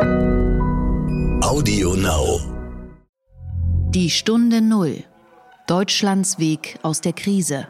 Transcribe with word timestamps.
Audio 0.00 1.94
Now. 1.94 2.40
Die 3.90 4.08
Stunde 4.08 4.62
Null. 4.62 5.04
Deutschlands 5.66 6.38
Weg 6.38 6.78
aus 6.82 7.02
der 7.02 7.12
Krise. 7.12 7.68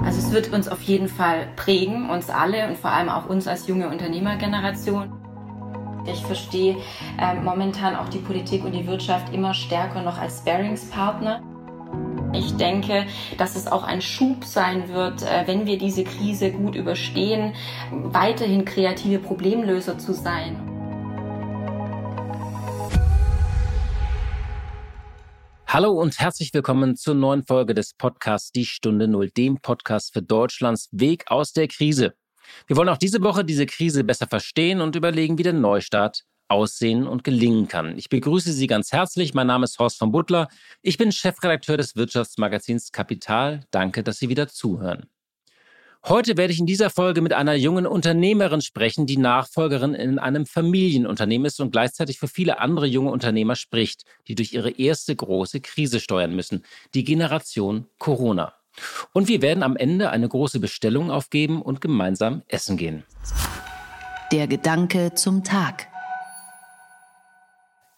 Also 0.00 0.18
es 0.18 0.32
wird 0.32 0.52
uns 0.54 0.68
auf 0.68 0.80
jeden 0.82 1.08
Fall 1.08 1.48
prägen, 1.56 2.08
uns 2.08 2.30
alle 2.30 2.68
und 2.68 2.78
vor 2.78 2.90
allem 2.90 3.10
auch 3.10 3.28
uns 3.28 3.46
als 3.46 3.66
junge 3.68 3.90
Unternehmergeneration. 3.90 5.12
Ich 6.06 6.24
verstehe 6.24 6.78
äh, 7.18 7.34
momentan 7.34 7.94
auch 7.94 8.08
die 8.08 8.20
Politik 8.20 8.64
und 8.64 8.72
die 8.72 8.86
Wirtschaft 8.86 9.34
immer 9.34 9.52
stärker 9.52 10.00
noch 10.00 10.16
als 10.16 10.38
Sparingspartner. 10.38 11.42
Ich 12.36 12.54
denke, 12.56 13.06
dass 13.38 13.56
es 13.56 13.66
auch 13.66 13.82
ein 13.82 14.02
Schub 14.02 14.44
sein 14.44 14.90
wird, 14.92 15.22
äh, 15.22 15.46
wenn 15.46 15.66
wir 15.66 15.78
diese 15.78 16.04
Krise 16.04 16.52
gut 16.52 16.74
überstehen, 16.74 17.54
weiterhin 17.90 18.66
kreative 18.66 19.18
Problemlöser 19.20 19.96
zu 19.96 20.12
sein. 20.12 20.60
Hallo 25.66 25.92
und 25.92 26.18
herzlich 26.18 26.52
willkommen 26.52 26.96
zur 26.96 27.14
neuen 27.14 27.42
Folge 27.42 27.74
des 27.74 27.94
Podcasts 27.94 28.52
Die 28.52 28.66
Stunde 28.66 29.08
Null, 29.08 29.30
dem 29.30 29.58
Podcast 29.60 30.12
für 30.12 30.22
Deutschlands 30.22 30.90
Weg 30.92 31.24
aus 31.28 31.52
der 31.52 31.68
Krise. 31.68 32.14
Wir 32.66 32.76
wollen 32.76 32.88
auch 32.90 32.98
diese 32.98 33.22
Woche 33.22 33.44
diese 33.44 33.66
Krise 33.66 34.04
besser 34.04 34.26
verstehen 34.26 34.82
und 34.82 34.94
überlegen, 34.94 35.38
wie 35.38 35.42
der 35.42 35.52
Neustart 35.54 36.24
aussehen 36.48 37.06
und 37.06 37.24
gelingen 37.24 37.68
kann. 37.68 37.96
Ich 37.98 38.08
begrüße 38.08 38.52
Sie 38.52 38.66
ganz 38.66 38.92
herzlich. 38.92 39.34
Mein 39.34 39.46
Name 39.46 39.64
ist 39.64 39.78
Horst 39.78 39.98
von 39.98 40.12
Butler. 40.12 40.48
Ich 40.82 40.98
bin 40.98 41.12
Chefredakteur 41.12 41.76
des 41.76 41.96
Wirtschaftsmagazins 41.96 42.92
Kapital. 42.92 43.64
Danke, 43.70 44.02
dass 44.02 44.18
Sie 44.18 44.28
wieder 44.28 44.48
zuhören. 44.48 45.06
Heute 46.08 46.36
werde 46.36 46.52
ich 46.52 46.60
in 46.60 46.66
dieser 46.66 46.88
Folge 46.88 47.20
mit 47.20 47.32
einer 47.32 47.54
jungen 47.54 47.84
Unternehmerin 47.84 48.60
sprechen, 48.60 49.06
die 49.06 49.16
Nachfolgerin 49.16 49.94
in 49.94 50.20
einem 50.20 50.46
Familienunternehmen 50.46 51.46
ist 51.46 51.60
und 51.60 51.72
gleichzeitig 51.72 52.20
für 52.20 52.28
viele 52.28 52.60
andere 52.60 52.86
junge 52.86 53.10
Unternehmer 53.10 53.56
spricht, 53.56 54.04
die 54.28 54.36
durch 54.36 54.52
ihre 54.52 54.70
erste 54.70 55.16
große 55.16 55.60
Krise 55.60 55.98
steuern 55.98 56.36
müssen, 56.36 56.62
die 56.94 57.02
Generation 57.02 57.86
Corona. 57.98 58.52
Und 59.12 59.26
wir 59.26 59.42
werden 59.42 59.64
am 59.64 59.76
Ende 59.76 60.10
eine 60.10 60.28
große 60.28 60.60
Bestellung 60.60 61.10
aufgeben 61.10 61.60
und 61.60 61.80
gemeinsam 61.80 62.42
essen 62.46 62.76
gehen. 62.76 63.02
Der 64.30 64.46
Gedanke 64.46 65.14
zum 65.14 65.42
Tag. 65.42 65.88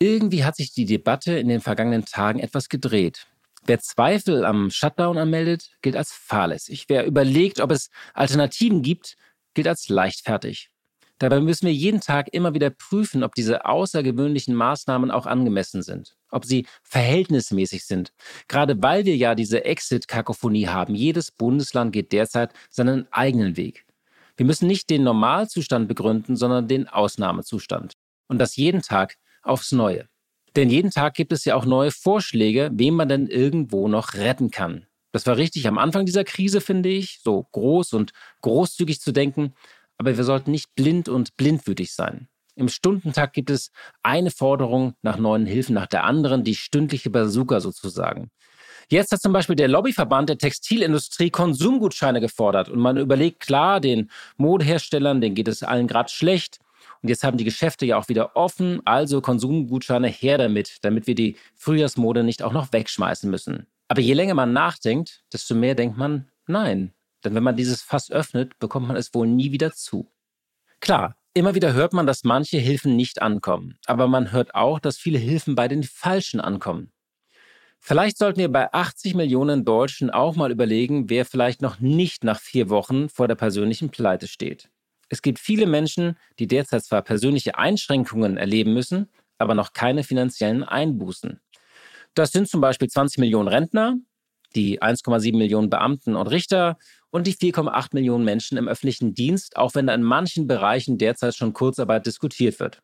Irgendwie 0.00 0.44
hat 0.44 0.56
sich 0.56 0.72
die 0.72 0.86
Debatte 0.86 1.38
in 1.38 1.48
den 1.48 1.60
vergangenen 1.60 2.04
Tagen 2.04 2.38
etwas 2.38 2.68
gedreht. 2.68 3.26
Wer 3.66 3.80
Zweifel 3.80 4.44
am 4.44 4.70
Shutdown 4.70 5.18
anmeldet, 5.18 5.70
gilt 5.82 5.96
als 5.96 6.12
fahrlässig. 6.12 6.84
Wer 6.88 7.04
überlegt, 7.04 7.60
ob 7.60 7.72
es 7.72 7.90
Alternativen 8.14 8.82
gibt, 8.82 9.16
gilt 9.54 9.66
als 9.66 9.88
leichtfertig. 9.88 10.70
Dabei 11.18 11.40
müssen 11.40 11.66
wir 11.66 11.74
jeden 11.74 12.00
Tag 12.00 12.32
immer 12.32 12.54
wieder 12.54 12.70
prüfen, 12.70 13.24
ob 13.24 13.34
diese 13.34 13.64
außergewöhnlichen 13.64 14.54
Maßnahmen 14.54 15.10
auch 15.10 15.26
angemessen 15.26 15.82
sind, 15.82 16.16
ob 16.30 16.44
sie 16.44 16.66
verhältnismäßig 16.84 17.84
sind. 17.84 18.12
Gerade 18.46 18.80
weil 18.80 19.04
wir 19.04 19.16
ja 19.16 19.34
diese 19.34 19.64
Exit-Kakophonie 19.64 20.68
haben. 20.68 20.94
Jedes 20.94 21.32
Bundesland 21.32 21.92
geht 21.92 22.12
derzeit 22.12 22.52
seinen 22.70 23.12
eigenen 23.12 23.56
Weg. 23.56 23.84
Wir 24.36 24.46
müssen 24.46 24.68
nicht 24.68 24.90
den 24.90 25.02
Normalzustand 25.02 25.88
begründen, 25.88 26.36
sondern 26.36 26.68
den 26.68 26.86
Ausnahmezustand. 26.86 27.94
Und 28.28 28.38
das 28.38 28.54
jeden 28.54 28.82
Tag 28.82 29.16
aufs 29.42 29.72
Neue. 29.72 30.08
Denn 30.56 30.70
jeden 30.70 30.90
Tag 30.90 31.14
gibt 31.14 31.32
es 31.32 31.44
ja 31.44 31.54
auch 31.54 31.64
neue 31.64 31.90
Vorschläge, 31.90 32.70
wem 32.72 32.94
man 32.94 33.08
denn 33.08 33.26
irgendwo 33.26 33.88
noch 33.88 34.14
retten 34.14 34.50
kann. 34.50 34.86
Das 35.12 35.26
war 35.26 35.36
richtig 35.36 35.66
am 35.68 35.78
Anfang 35.78 36.04
dieser 36.04 36.24
Krise, 36.24 36.60
finde 36.60 36.88
ich, 36.88 37.20
so 37.22 37.46
groß 37.52 37.92
und 37.92 38.12
großzügig 38.42 39.00
zu 39.00 39.12
denken, 39.12 39.54
aber 39.96 40.16
wir 40.16 40.24
sollten 40.24 40.50
nicht 40.50 40.74
blind 40.74 41.08
und 41.08 41.36
blindwütig 41.36 41.92
sein. 41.92 42.28
Im 42.54 42.68
Stundentakt 42.68 43.34
gibt 43.34 43.50
es 43.50 43.70
eine 44.02 44.30
Forderung 44.30 44.94
nach 45.02 45.16
neuen 45.16 45.46
Hilfen 45.46 45.74
nach 45.74 45.86
der 45.86 46.04
anderen, 46.04 46.42
die 46.42 46.56
stündliche 46.56 47.08
Bazooka 47.08 47.60
sozusagen. 47.60 48.30
Jetzt 48.90 49.12
hat 49.12 49.20
zum 49.20 49.32
Beispiel 49.32 49.54
der 49.54 49.68
Lobbyverband 49.68 50.30
der 50.30 50.38
Textilindustrie 50.38 51.30
Konsumgutscheine 51.30 52.20
gefordert 52.20 52.68
und 52.68 52.80
man 52.80 52.96
überlegt 52.96 53.40
klar, 53.40 53.80
den 53.80 54.10
Modeherstellern, 54.38 55.20
denen 55.20 55.34
geht 55.34 55.48
es 55.48 55.62
allen 55.62 55.86
gerade 55.86 56.08
schlecht. 56.08 56.58
Und 57.02 57.08
jetzt 57.08 57.24
haben 57.24 57.36
die 57.36 57.44
Geschäfte 57.44 57.86
ja 57.86 57.96
auch 57.96 58.08
wieder 58.08 58.36
offen, 58.36 58.80
also 58.84 59.20
Konsumgutscheine 59.20 60.08
her 60.08 60.38
damit, 60.38 60.78
damit 60.82 61.06
wir 61.06 61.14
die 61.14 61.36
Frühjahrsmode 61.54 62.24
nicht 62.24 62.42
auch 62.42 62.52
noch 62.52 62.72
wegschmeißen 62.72 63.30
müssen. 63.30 63.66
Aber 63.88 64.00
je 64.00 64.14
länger 64.14 64.34
man 64.34 64.52
nachdenkt, 64.52 65.24
desto 65.32 65.54
mehr 65.54 65.74
denkt 65.74 65.96
man, 65.96 66.30
nein. 66.46 66.92
Denn 67.24 67.34
wenn 67.34 67.42
man 67.42 67.56
dieses 67.56 67.82
Fass 67.82 68.10
öffnet, 68.10 68.58
bekommt 68.58 68.88
man 68.88 68.96
es 68.96 69.14
wohl 69.14 69.26
nie 69.26 69.52
wieder 69.52 69.72
zu. 69.72 70.10
Klar, 70.80 71.16
immer 71.34 71.54
wieder 71.54 71.72
hört 71.72 71.92
man, 71.92 72.06
dass 72.06 72.24
manche 72.24 72.58
Hilfen 72.58 72.96
nicht 72.96 73.22
ankommen. 73.22 73.78
Aber 73.86 74.06
man 74.06 74.32
hört 74.32 74.54
auch, 74.54 74.78
dass 74.78 74.98
viele 74.98 75.18
Hilfen 75.18 75.54
bei 75.54 75.68
den 75.68 75.82
Falschen 75.82 76.40
ankommen. 76.40 76.92
Vielleicht 77.80 78.18
sollten 78.18 78.40
wir 78.40 78.50
bei 78.50 78.72
80 78.72 79.14
Millionen 79.14 79.64
Deutschen 79.64 80.10
auch 80.10 80.36
mal 80.36 80.50
überlegen, 80.50 81.08
wer 81.08 81.24
vielleicht 81.24 81.62
noch 81.62 81.80
nicht 81.80 82.24
nach 82.24 82.40
vier 82.40 82.68
Wochen 82.70 83.08
vor 83.08 83.28
der 83.28 83.36
persönlichen 83.36 83.90
Pleite 83.90 84.26
steht. 84.26 84.68
Es 85.08 85.22
gibt 85.22 85.38
viele 85.38 85.66
Menschen, 85.66 86.16
die 86.38 86.46
derzeit 86.46 86.84
zwar 86.84 87.02
persönliche 87.02 87.56
Einschränkungen 87.56 88.36
erleben 88.36 88.74
müssen, 88.74 89.08
aber 89.38 89.54
noch 89.54 89.72
keine 89.72 90.04
finanziellen 90.04 90.64
Einbußen. 90.64 91.40
Das 92.14 92.32
sind 92.32 92.48
zum 92.48 92.60
Beispiel 92.60 92.88
20 92.88 93.18
Millionen 93.18 93.48
Rentner, 93.48 93.96
die 94.54 94.82
1,7 94.82 95.36
Millionen 95.36 95.70
Beamten 95.70 96.16
und 96.16 96.26
Richter 96.26 96.78
und 97.10 97.26
die 97.26 97.34
4,8 97.34 97.90
Millionen 97.92 98.24
Menschen 98.24 98.58
im 98.58 98.68
öffentlichen 98.68 99.14
Dienst, 99.14 99.56
auch 99.56 99.74
wenn 99.74 99.86
da 99.86 99.94
in 99.94 100.02
manchen 100.02 100.46
Bereichen 100.46 100.98
derzeit 100.98 101.34
schon 101.34 101.52
Kurzarbeit 101.52 102.06
diskutiert 102.06 102.58
wird. 102.60 102.80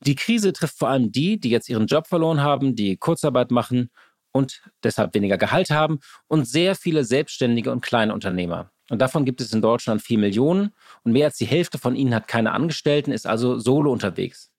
Die 0.00 0.14
Krise 0.14 0.52
trifft 0.52 0.78
vor 0.78 0.88
allem 0.88 1.10
die, 1.10 1.40
die 1.40 1.50
jetzt 1.50 1.68
ihren 1.68 1.86
Job 1.86 2.06
verloren 2.06 2.40
haben, 2.40 2.76
die 2.76 2.96
Kurzarbeit 2.96 3.50
machen 3.50 3.90
und 4.32 4.62
deshalb 4.82 5.14
weniger 5.14 5.38
Gehalt 5.38 5.70
haben 5.70 5.98
und 6.28 6.46
sehr 6.46 6.74
viele 6.74 7.04
Selbstständige 7.04 7.72
und 7.72 7.80
Kleinunternehmer. 7.80 8.70
Und 8.90 9.00
davon 9.00 9.24
gibt 9.24 9.40
es 9.40 9.52
in 9.52 9.62
Deutschland 9.62 10.02
vier 10.02 10.18
Millionen 10.18 10.70
und 11.04 11.12
mehr 11.12 11.26
als 11.26 11.36
die 11.36 11.46
Hälfte 11.46 11.78
von 11.78 11.94
ihnen 11.94 12.14
hat 12.14 12.28
keine 12.28 12.52
Angestellten, 12.52 13.12
ist 13.12 13.26
also 13.26 13.58
solo 13.58 13.92
unterwegs. 13.92 14.50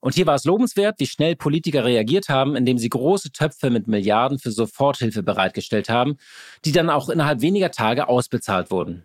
Und 0.00 0.14
hier 0.14 0.26
war 0.26 0.34
es 0.34 0.44
lobenswert, 0.44 1.00
wie 1.00 1.06
schnell 1.06 1.34
Politiker 1.34 1.84
reagiert 1.84 2.28
haben, 2.28 2.54
indem 2.54 2.78
sie 2.78 2.90
große 2.90 3.32
Töpfe 3.32 3.70
mit 3.70 3.88
Milliarden 3.88 4.38
für 4.38 4.52
Soforthilfe 4.52 5.22
bereitgestellt 5.22 5.88
haben, 5.88 6.18
die 6.64 6.72
dann 6.72 6.90
auch 6.90 7.08
innerhalb 7.08 7.40
weniger 7.40 7.70
Tage 7.70 8.08
ausbezahlt 8.08 8.70
wurden. 8.70 9.04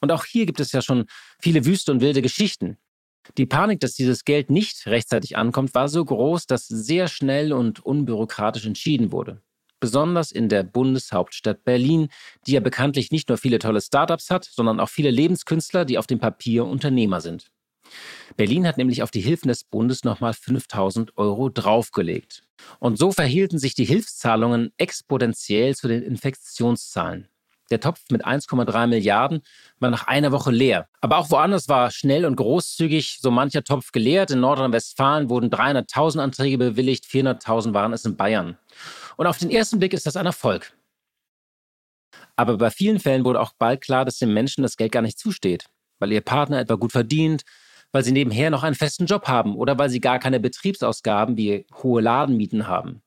Und 0.00 0.10
auch 0.10 0.24
hier 0.24 0.46
gibt 0.46 0.60
es 0.60 0.72
ja 0.72 0.82
schon 0.82 1.06
viele 1.40 1.66
wüste 1.66 1.92
und 1.92 2.00
wilde 2.00 2.22
Geschichten. 2.22 2.78
Die 3.38 3.46
Panik, 3.46 3.80
dass 3.80 3.94
dieses 3.94 4.24
Geld 4.24 4.50
nicht 4.50 4.86
rechtzeitig 4.86 5.36
ankommt, 5.36 5.74
war 5.74 5.88
so 5.88 6.04
groß, 6.04 6.46
dass 6.46 6.66
sehr 6.66 7.08
schnell 7.08 7.52
und 7.52 7.84
unbürokratisch 7.84 8.66
entschieden 8.66 9.12
wurde 9.12 9.40
besonders 9.84 10.32
in 10.32 10.48
der 10.48 10.62
Bundeshauptstadt 10.62 11.62
Berlin, 11.62 12.08
die 12.46 12.52
ja 12.52 12.60
bekanntlich 12.60 13.10
nicht 13.10 13.28
nur 13.28 13.36
viele 13.36 13.58
tolle 13.58 13.82
Startups 13.82 14.30
hat, 14.30 14.48
sondern 14.50 14.80
auch 14.80 14.88
viele 14.88 15.10
Lebenskünstler, 15.10 15.84
die 15.84 15.98
auf 15.98 16.06
dem 16.06 16.18
Papier 16.18 16.64
Unternehmer 16.64 17.20
sind. 17.20 17.50
Berlin 18.38 18.66
hat 18.66 18.78
nämlich 18.78 19.02
auf 19.02 19.10
die 19.10 19.20
Hilfen 19.20 19.48
des 19.48 19.62
Bundes 19.64 20.02
nochmal 20.02 20.32
5000 20.32 21.18
Euro 21.18 21.50
draufgelegt. 21.50 22.44
Und 22.78 22.96
so 22.96 23.12
verhielten 23.12 23.58
sich 23.58 23.74
die 23.74 23.84
Hilfszahlungen 23.84 24.72
exponentiell 24.78 25.74
zu 25.74 25.86
den 25.86 26.02
Infektionszahlen. 26.02 27.28
Der 27.70 27.80
Topf 27.80 28.00
mit 28.10 28.26
1,3 28.26 28.86
Milliarden 28.86 29.42
war 29.80 29.90
nach 29.90 30.06
einer 30.06 30.32
Woche 30.32 30.50
leer. 30.50 30.88
Aber 31.00 31.18
auch 31.18 31.30
woanders 31.30 31.68
war 31.68 31.90
schnell 31.90 32.26
und 32.26 32.36
großzügig 32.36 33.18
so 33.20 33.30
mancher 33.30 33.64
Topf 33.64 33.90
geleert. 33.92 34.30
In 34.30 34.40
Nordrhein-Westfalen 34.40 35.30
wurden 35.30 35.50
300.000 35.50 36.20
Anträge 36.20 36.58
bewilligt, 36.58 37.04
400.000 37.04 37.72
waren 37.72 37.92
es 37.92 38.04
in 38.04 38.16
Bayern. 38.16 38.58
Und 39.16 39.26
auf 39.26 39.38
den 39.38 39.50
ersten 39.50 39.78
Blick 39.78 39.92
ist 39.92 40.06
das 40.06 40.16
ein 40.16 40.26
Erfolg. 40.26 40.76
Aber 42.36 42.56
bei 42.58 42.70
vielen 42.70 42.98
Fällen 42.98 43.24
wurde 43.24 43.40
auch 43.40 43.52
bald 43.58 43.80
klar, 43.80 44.04
dass 44.04 44.18
den 44.18 44.32
Menschen 44.32 44.62
das 44.62 44.76
Geld 44.76 44.92
gar 44.92 45.02
nicht 45.02 45.18
zusteht, 45.18 45.66
weil 45.98 46.12
ihr 46.12 46.20
Partner 46.20 46.60
etwa 46.60 46.74
gut 46.74 46.92
verdient, 46.92 47.42
weil 47.92 48.04
sie 48.04 48.12
nebenher 48.12 48.50
noch 48.50 48.64
einen 48.64 48.74
festen 48.74 49.06
Job 49.06 49.28
haben 49.28 49.56
oder 49.56 49.78
weil 49.78 49.88
sie 49.88 50.00
gar 50.00 50.18
keine 50.18 50.40
Betriebsausgaben 50.40 51.36
wie 51.36 51.66
hohe 51.82 52.02
Ladenmieten 52.02 52.66
haben. 52.66 53.02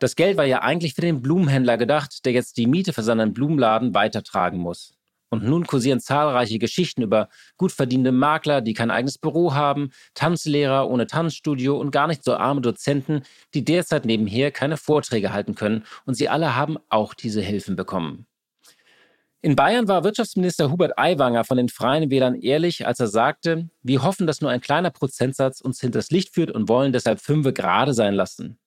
Das 0.00 0.16
Geld 0.16 0.36
war 0.36 0.44
ja 0.44 0.62
eigentlich 0.62 0.94
für 0.94 1.00
den 1.00 1.22
Blumenhändler 1.22 1.76
gedacht, 1.76 2.24
der 2.24 2.32
jetzt 2.32 2.56
die 2.56 2.66
Miete 2.66 2.92
für 2.92 3.02
seinen 3.02 3.32
Blumenladen 3.32 3.94
weitertragen 3.94 4.58
muss. 4.58 4.97
Und 5.30 5.44
nun 5.44 5.66
kursieren 5.66 6.00
zahlreiche 6.00 6.58
Geschichten 6.58 7.02
über 7.02 7.28
gut 7.56 7.72
verdienende 7.72 8.12
Makler, 8.12 8.60
die 8.60 8.74
kein 8.74 8.90
eigenes 8.90 9.18
Büro 9.18 9.54
haben, 9.54 9.90
Tanzlehrer 10.14 10.88
ohne 10.88 11.06
Tanzstudio 11.06 11.78
und 11.78 11.90
gar 11.90 12.06
nicht 12.06 12.24
so 12.24 12.34
arme 12.34 12.60
Dozenten, 12.60 13.22
die 13.54 13.64
derzeit 13.64 14.06
nebenher 14.06 14.50
keine 14.50 14.76
Vorträge 14.76 15.32
halten 15.32 15.54
können. 15.54 15.84
Und 16.06 16.14
sie 16.14 16.28
alle 16.28 16.56
haben 16.56 16.78
auch 16.88 17.14
diese 17.14 17.42
Hilfen 17.42 17.76
bekommen. 17.76 18.26
In 19.40 19.54
Bayern 19.54 19.86
war 19.86 20.02
Wirtschaftsminister 20.02 20.70
Hubert 20.70 20.98
Aiwanger 20.98 21.44
von 21.44 21.58
den 21.58 21.68
Freien 21.68 22.10
Wählern 22.10 22.34
ehrlich, 22.34 22.86
als 22.88 22.98
er 22.98 23.06
sagte, 23.06 23.70
wir 23.82 24.02
hoffen, 24.02 24.26
dass 24.26 24.40
nur 24.40 24.50
ein 24.50 24.60
kleiner 24.60 24.90
Prozentsatz 24.90 25.60
uns 25.60 25.80
hinters 25.80 26.10
Licht 26.10 26.34
führt 26.34 26.50
und 26.50 26.68
wollen 26.68 26.92
deshalb 26.92 27.20
fünfe 27.20 27.52
gerade 27.52 27.94
sein 27.94 28.14
lassen. 28.14 28.58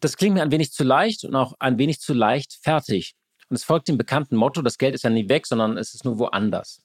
Das 0.00 0.18
klingt 0.18 0.34
mir 0.34 0.42
ein 0.42 0.50
wenig 0.50 0.72
zu 0.72 0.84
leicht 0.84 1.24
und 1.24 1.34
auch 1.34 1.54
ein 1.60 1.78
wenig 1.78 2.00
zu 2.00 2.12
leicht 2.12 2.58
fertig. 2.62 3.14
Und 3.48 3.56
es 3.56 3.64
folgt 3.64 3.88
dem 3.88 3.98
bekannten 3.98 4.36
Motto, 4.36 4.62
das 4.62 4.78
Geld 4.78 4.94
ist 4.94 5.04
ja 5.04 5.10
nie 5.10 5.28
weg, 5.28 5.46
sondern 5.46 5.76
es 5.76 5.94
ist 5.94 6.04
nur 6.04 6.18
woanders. 6.18 6.82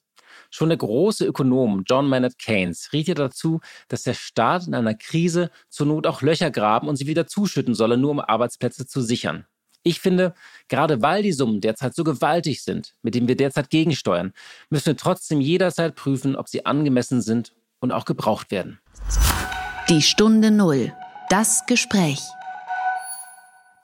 Schon 0.50 0.68
der 0.68 0.78
große 0.78 1.24
Ökonom 1.24 1.84
John 1.86 2.08
Maynard 2.08 2.38
Keynes 2.38 2.92
riet 2.92 3.08
ja 3.08 3.14
dazu, 3.14 3.60
dass 3.88 4.02
der 4.02 4.14
Staat 4.14 4.66
in 4.66 4.74
einer 4.74 4.94
Krise 4.94 5.50
zur 5.68 5.86
Not 5.86 6.06
auch 6.06 6.22
Löcher 6.22 6.50
graben 6.50 6.88
und 6.88 6.96
sie 6.96 7.06
wieder 7.06 7.26
zuschütten 7.26 7.74
solle, 7.74 7.96
nur 7.96 8.10
um 8.10 8.20
Arbeitsplätze 8.20 8.86
zu 8.86 9.00
sichern. 9.02 9.46
Ich 9.84 10.00
finde, 10.00 10.34
gerade 10.68 11.02
weil 11.02 11.22
die 11.22 11.32
Summen 11.32 11.60
derzeit 11.60 11.94
so 11.94 12.04
gewaltig 12.04 12.62
sind, 12.62 12.94
mit 13.02 13.14
denen 13.14 13.28
wir 13.28 13.36
derzeit 13.36 13.68
gegensteuern, 13.68 14.32
müssen 14.70 14.86
wir 14.86 14.96
trotzdem 14.96 15.40
jederzeit 15.40 15.96
prüfen, 15.96 16.36
ob 16.36 16.48
sie 16.48 16.64
angemessen 16.64 17.20
sind 17.20 17.52
und 17.80 17.90
auch 17.90 18.04
gebraucht 18.04 18.52
werden. 18.52 18.78
Die 19.88 20.02
Stunde 20.02 20.52
Null. 20.52 20.92
Das 21.28 21.66
Gespräch. 21.66 22.20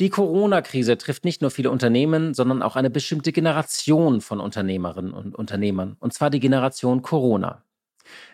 Die 0.00 0.10
Corona-Krise 0.10 0.96
trifft 0.96 1.24
nicht 1.24 1.42
nur 1.42 1.50
viele 1.50 1.72
Unternehmen, 1.72 2.32
sondern 2.32 2.62
auch 2.62 2.76
eine 2.76 2.88
bestimmte 2.88 3.32
Generation 3.32 4.20
von 4.20 4.38
Unternehmerinnen 4.38 5.12
und 5.12 5.34
Unternehmern, 5.34 5.96
und 5.98 6.12
zwar 6.12 6.30
die 6.30 6.38
Generation 6.38 7.02
Corona. 7.02 7.64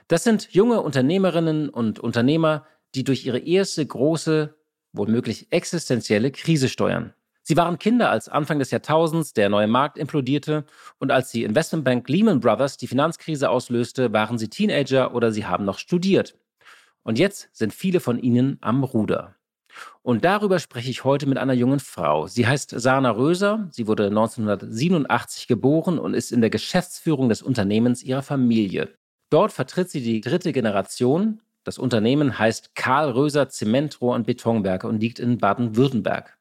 Das 0.06 0.24
sind 0.24 0.52
junge 0.52 0.82
Unternehmerinnen 0.82 1.70
und 1.70 1.98
Unternehmer, 1.98 2.66
die 2.94 3.02
durch 3.02 3.24
ihre 3.24 3.38
erste 3.38 3.84
große, 3.84 4.54
womöglich 4.92 5.50
existenzielle 5.52 6.30
Krise 6.32 6.68
steuern. 6.68 7.14
Sie 7.42 7.56
waren 7.56 7.78
Kinder, 7.78 8.10
als 8.10 8.28
Anfang 8.28 8.58
des 8.58 8.70
Jahrtausends 8.70 9.32
der 9.32 9.48
neue 9.48 9.66
Markt 9.66 9.96
implodierte 9.96 10.64
und 10.98 11.10
als 11.10 11.30
die 11.30 11.44
Investmentbank 11.44 12.08
Lehman 12.08 12.40
Brothers 12.40 12.76
die 12.76 12.86
Finanzkrise 12.86 13.48
auslöste, 13.48 14.12
waren 14.12 14.38
sie 14.38 14.48
Teenager 14.48 15.14
oder 15.14 15.32
sie 15.32 15.46
haben 15.46 15.64
noch 15.64 15.78
studiert. 15.78 16.36
Und 17.02 17.18
jetzt 17.18 17.48
sind 17.52 17.74
viele 17.74 18.00
von 18.00 18.18
ihnen 18.18 18.58
am 18.60 18.84
Ruder. 18.84 19.34
Und 20.04 20.26
darüber 20.26 20.58
spreche 20.58 20.90
ich 20.90 21.02
heute 21.04 21.26
mit 21.26 21.38
einer 21.38 21.54
jungen 21.54 21.80
Frau. 21.80 22.26
Sie 22.26 22.46
heißt 22.46 22.78
Sana 22.78 23.12
Röser. 23.12 23.68
Sie 23.70 23.86
wurde 23.86 24.08
1987 24.08 25.46
geboren 25.48 25.98
und 25.98 26.12
ist 26.12 26.30
in 26.30 26.42
der 26.42 26.50
Geschäftsführung 26.50 27.30
des 27.30 27.40
Unternehmens 27.40 28.02
ihrer 28.02 28.20
Familie. 28.20 28.90
Dort 29.30 29.50
vertritt 29.50 29.88
sie 29.88 30.02
die 30.02 30.20
dritte 30.20 30.52
Generation. 30.52 31.40
Das 31.64 31.78
Unternehmen 31.78 32.38
heißt 32.38 32.74
Karl 32.74 33.12
Röser 33.12 33.48
Zementrohr 33.48 34.14
und 34.14 34.26
Betonwerke 34.26 34.86
und 34.88 35.00
liegt 35.00 35.18
in 35.18 35.38
Baden-Württemberg. 35.38 36.36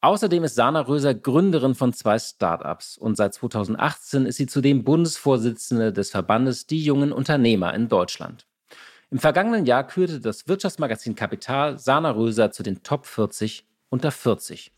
Außerdem 0.00 0.42
ist 0.42 0.56
Sana 0.56 0.80
Röser 0.80 1.14
Gründerin 1.14 1.76
von 1.76 1.92
zwei 1.92 2.18
Startups 2.18 2.98
und 2.98 3.16
seit 3.16 3.34
2018 3.34 4.26
ist 4.26 4.38
sie 4.38 4.46
zudem 4.46 4.82
Bundesvorsitzende 4.82 5.92
des 5.92 6.10
Verbandes 6.10 6.66
Die 6.66 6.82
jungen 6.82 7.12
Unternehmer 7.12 7.72
in 7.72 7.88
Deutschland. 7.88 8.49
Im 9.12 9.18
vergangenen 9.18 9.66
Jahr 9.66 9.84
kürte 9.84 10.20
das 10.20 10.46
Wirtschaftsmagazin 10.46 11.16
Kapital 11.16 11.80
Sana 11.80 12.12
Röser 12.12 12.52
zu 12.52 12.62
den 12.62 12.84
Top 12.84 13.06
40 13.06 13.66
unter 13.88 14.12
40. 14.12 14.72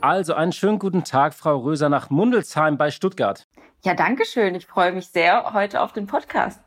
Also 0.00 0.34
einen 0.34 0.52
schönen 0.52 0.78
guten 0.78 1.02
Tag, 1.02 1.34
Frau 1.34 1.58
Röser, 1.58 1.88
nach 1.88 2.10
Mundelsheim 2.10 2.78
bei 2.78 2.92
Stuttgart. 2.92 3.48
Ja, 3.84 3.94
danke 3.94 4.24
schön. 4.24 4.54
Ich 4.54 4.66
freue 4.66 4.92
mich 4.92 5.08
sehr 5.08 5.52
heute 5.52 5.80
auf 5.80 5.92
den 5.92 6.06
Podcast. 6.06 6.60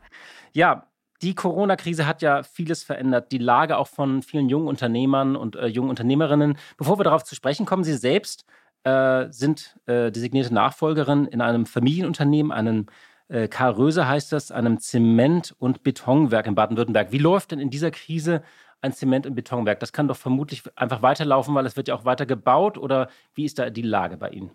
Ja, 0.52 0.86
die 1.22 1.34
Corona-Krise 1.34 2.06
hat 2.06 2.20
ja 2.20 2.42
vieles 2.42 2.82
verändert, 2.82 3.32
die 3.32 3.38
Lage 3.38 3.78
auch 3.78 3.88
von 3.88 4.22
vielen 4.22 4.50
jungen 4.50 4.68
Unternehmern 4.68 5.36
und 5.36 5.56
äh, 5.56 5.68
jungen 5.68 5.88
Unternehmerinnen. 5.88 6.58
Bevor 6.76 6.98
wir 6.98 7.04
darauf 7.04 7.24
zu 7.24 7.34
sprechen 7.34 7.64
kommen, 7.64 7.84
Sie 7.84 7.96
selbst 7.96 8.44
äh, 8.84 9.26
sind 9.30 9.78
äh, 9.86 10.10
designierte 10.10 10.52
Nachfolgerin 10.52 11.24
in 11.26 11.40
einem 11.40 11.64
Familienunternehmen, 11.64 12.52
einem 12.52 12.86
äh, 13.30 13.48
Karl 13.48 13.72
Röse 13.72 14.08
heißt 14.08 14.32
das, 14.32 14.50
einem 14.50 14.78
Zement- 14.78 15.54
und 15.58 15.82
Betonwerk 15.82 16.46
in 16.46 16.54
Baden-Württemberg. 16.54 17.12
Wie 17.12 17.18
läuft 17.18 17.52
denn 17.52 17.60
in 17.60 17.70
dieser 17.70 17.90
Krise 17.90 18.42
ein 18.82 18.92
Zement- 18.92 19.26
und 19.26 19.34
Betonwerk? 19.34 19.80
Das 19.80 19.92
kann 19.92 20.08
doch 20.08 20.16
vermutlich 20.16 20.64
einfach 20.76 21.02
weiterlaufen, 21.02 21.54
weil 21.54 21.66
es 21.66 21.76
wird 21.76 21.88
ja 21.88 21.94
auch 21.94 22.04
weiter 22.04 22.26
gebaut 22.26 22.76
oder 22.76 23.08
wie 23.34 23.44
ist 23.44 23.58
da 23.58 23.70
die 23.70 23.82
Lage 23.82 24.16
bei 24.16 24.30
Ihnen? 24.30 24.50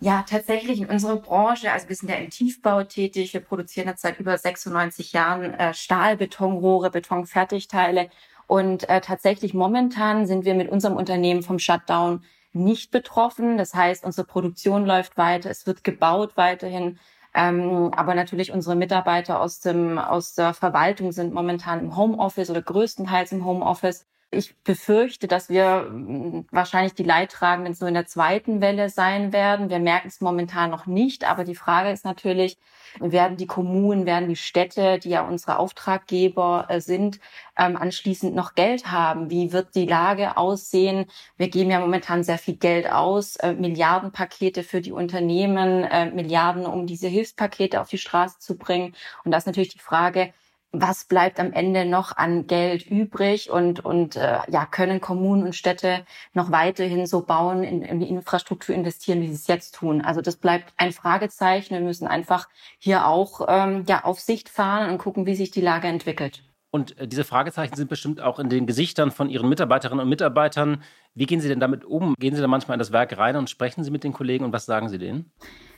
Ja, 0.00 0.24
tatsächlich 0.28 0.80
in 0.80 0.86
unserer 0.86 1.16
Branche, 1.16 1.72
also 1.72 1.88
wir 1.88 1.96
sind 1.96 2.10
ja 2.10 2.16
im 2.16 2.28
Tiefbau 2.28 2.84
tätig, 2.84 3.32
wir 3.32 3.40
produzieren 3.40 3.88
jetzt 3.88 4.02
seit 4.02 4.20
über 4.20 4.36
96 4.36 5.12
Jahren 5.12 5.54
äh, 5.54 5.72
Stahl, 5.72 6.16
Betonrohre, 6.16 6.90
Betonfertigteile 6.90 8.10
und 8.46 8.88
äh, 8.88 9.00
tatsächlich 9.00 9.54
momentan 9.54 10.26
sind 10.26 10.44
wir 10.44 10.54
mit 10.54 10.68
unserem 10.68 10.96
Unternehmen 10.96 11.42
vom 11.42 11.58
Shutdown 11.58 12.22
nicht 12.52 12.90
betroffen. 12.90 13.56
Das 13.56 13.74
heißt, 13.74 14.04
unsere 14.04 14.26
Produktion 14.26 14.84
läuft 14.84 15.16
weiter, 15.16 15.50
es 15.50 15.66
wird 15.66 15.84
gebaut 15.84 16.36
weiterhin. 16.36 16.98
Ähm, 17.34 17.92
aber 17.94 18.14
natürlich 18.14 18.52
unsere 18.52 18.76
Mitarbeiter 18.76 19.40
aus 19.40 19.60
dem 19.60 19.98
aus 19.98 20.34
der 20.34 20.54
Verwaltung 20.54 21.12
sind 21.12 21.34
momentan 21.34 21.80
im 21.80 21.96
Homeoffice 21.96 22.50
oder 22.50 22.62
größtenteils 22.62 23.32
im 23.32 23.44
Homeoffice. 23.44 24.06
Ich 24.36 24.56
befürchte, 24.62 25.28
dass 25.28 25.48
wir 25.48 25.88
mm, 25.90 26.46
wahrscheinlich 26.50 26.94
die 26.94 27.02
Leidtragenden 27.02 27.74
so 27.74 27.86
in 27.86 27.94
der 27.94 28.06
zweiten 28.06 28.60
Welle 28.60 28.88
sein 28.88 29.32
werden. 29.32 29.70
Wir 29.70 29.78
merken 29.78 30.08
es 30.08 30.20
momentan 30.20 30.70
noch 30.70 30.86
nicht, 30.86 31.24
aber 31.24 31.44
die 31.44 31.54
Frage 31.54 31.90
ist 31.90 32.04
natürlich, 32.04 32.58
werden 33.00 33.36
die 33.36 33.46
Kommunen, 33.46 34.06
werden 34.06 34.28
die 34.28 34.36
Städte, 34.36 34.98
die 34.98 35.10
ja 35.10 35.26
unsere 35.26 35.58
Auftraggeber 35.58 36.66
äh, 36.68 36.80
sind, 36.80 37.20
ähm, 37.58 37.76
anschließend 37.76 38.34
noch 38.34 38.54
Geld 38.54 38.90
haben? 38.90 39.30
Wie 39.30 39.52
wird 39.52 39.74
die 39.74 39.86
Lage 39.86 40.36
aussehen? 40.36 41.06
Wir 41.36 41.48
geben 41.48 41.70
ja 41.70 41.80
momentan 41.80 42.22
sehr 42.24 42.38
viel 42.38 42.56
Geld 42.56 42.90
aus, 42.90 43.36
äh, 43.36 43.52
Milliardenpakete 43.52 44.62
für 44.62 44.80
die 44.80 44.92
Unternehmen, 44.92 45.84
äh, 45.84 46.10
Milliarden, 46.10 46.66
um 46.66 46.86
diese 46.86 47.08
Hilfspakete 47.08 47.80
auf 47.80 47.88
die 47.88 47.98
Straße 47.98 48.38
zu 48.38 48.56
bringen. 48.56 48.94
Und 49.24 49.32
das 49.32 49.42
ist 49.42 49.46
natürlich 49.46 49.74
die 49.74 49.78
Frage, 49.78 50.32
was 50.80 51.04
bleibt 51.04 51.40
am 51.40 51.52
Ende 51.52 51.84
noch 51.84 52.16
an 52.16 52.46
Geld 52.46 52.86
übrig 52.86 53.50
und, 53.50 53.84
und 53.84 54.16
äh, 54.16 54.38
ja, 54.48 54.66
können 54.66 55.00
Kommunen 55.00 55.44
und 55.44 55.54
Städte 55.54 56.04
noch 56.32 56.50
weiterhin 56.50 57.06
so 57.06 57.22
bauen, 57.22 57.62
in, 57.62 57.82
in 57.82 58.00
die 58.00 58.08
Infrastruktur 58.08 58.74
investieren, 58.74 59.22
wie 59.22 59.28
sie 59.28 59.34
es 59.34 59.46
jetzt 59.46 59.76
tun. 59.76 60.02
Also 60.02 60.20
das 60.20 60.36
bleibt 60.36 60.72
ein 60.76 60.92
Fragezeichen. 60.92 61.74
Wir 61.74 61.80
müssen 61.80 62.06
einfach 62.06 62.48
hier 62.78 63.06
auch 63.06 63.46
ähm, 63.48 63.84
ja, 63.88 64.04
auf 64.04 64.20
Sicht 64.20 64.48
fahren 64.48 64.90
und 64.90 64.98
gucken, 64.98 65.26
wie 65.26 65.34
sich 65.34 65.50
die 65.50 65.60
Lage 65.60 65.88
entwickelt. 65.88 66.42
Und 66.70 66.98
äh, 66.98 67.06
diese 67.06 67.22
Fragezeichen 67.22 67.76
sind 67.76 67.88
bestimmt 67.88 68.20
auch 68.20 68.40
in 68.40 68.48
den 68.48 68.66
Gesichtern 68.66 69.12
von 69.12 69.30
Ihren 69.30 69.48
Mitarbeiterinnen 69.48 70.02
und 70.02 70.08
Mitarbeitern. 70.08 70.82
Wie 71.14 71.26
gehen 71.26 71.40
Sie 71.40 71.48
denn 71.48 71.60
damit 71.60 71.84
um? 71.84 72.14
Gehen 72.18 72.34
Sie 72.34 72.42
da 72.42 72.48
manchmal 72.48 72.74
in 72.74 72.80
das 72.80 72.90
Werk 72.90 73.16
rein 73.16 73.36
und 73.36 73.48
sprechen 73.48 73.84
Sie 73.84 73.92
mit 73.92 74.02
den 74.02 74.12
Kollegen 74.12 74.44
und 74.44 74.52
was 74.52 74.66
sagen 74.66 74.88
Sie 74.88 74.98
denen? 74.98 75.30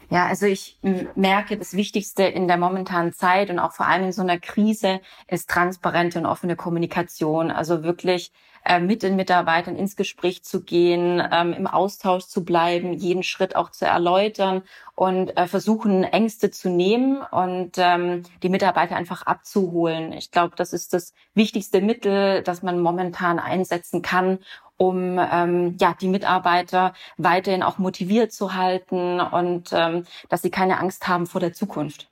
Ja, 0.09 0.27
also 0.27 0.47
ich 0.47 0.79
merke, 1.17 1.57
das 1.59 1.75
Wichtigste 1.75 2.23
in 2.23 2.47
der 2.47 2.59
momentanen 2.59 3.13
Zeit 3.13 3.51
und 3.51 3.59
auch 3.59 3.73
vor 3.73 3.87
allem 3.87 4.05
in 4.05 4.13
so 4.13 4.23
einer 4.23 4.39
Krise 4.39 5.01
ist 5.27 5.51
transparente 5.51 6.19
und 6.21 6.27
offene 6.27 6.55
Kommunikation. 6.55 7.51
Also 7.51 7.83
wirklich 7.83 8.33
äh, 8.65 8.81
mit 8.81 9.03
den 9.03 9.17
Mitarbeitern 9.17 9.77
ins 9.77 9.97
Gespräch 9.97 10.43
zu 10.45 10.63
gehen, 10.63 11.23
ähm, 11.33 11.53
im 11.53 11.67
Austausch 11.67 12.25
zu 12.27 12.45
bleiben, 12.45 12.93
jeden 12.95 13.23
Schritt 13.23 13.55
auch 13.57 13.71
zu 13.71 13.85
erläutern 13.85 14.63
und 14.95 15.37
äh, 15.37 15.47
versuchen, 15.47 16.05
Ängste 16.05 16.51
zu 16.51 16.69
nehmen 16.69 17.23
und 17.31 17.73
ähm, 17.77 18.23
die 18.43 18.49
Mitarbeiter 18.49 18.97
einfach 18.97 19.23
abzuholen. 19.23 20.13
Ich 20.13 20.31
glaube, 20.31 20.55
das 20.57 20.73
ist 20.73 20.93
das 20.95 21.15
wichtigste 21.35 21.81
Mittel, 21.81 22.43
das 22.43 22.63
man 22.63 22.81
momentan 22.81 23.39
einsetzen 23.39 24.03
kann, 24.03 24.39
um 24.77 25.19
ähm, 25.19 25.77
ja 25.81 25.95
die 26.01 26.09
Mitarbeiter 26.09 26.93
weiterhin 27.17 27.63
auch 27.63 27.79
motiviert 27.79 28.33
zu 28.33 28.55
halten 28.55 29.21
und 29.21 29.71
ähm, 29.73 30.05
dass 30.29 30.43
sie 30.43 30.51
keine 30.51 30.79
Angst 30.79 31.09
haben 31.09 31.27
vor 31.27 31.41
der 31.41 31.53
Zukunft. 31.53 32.09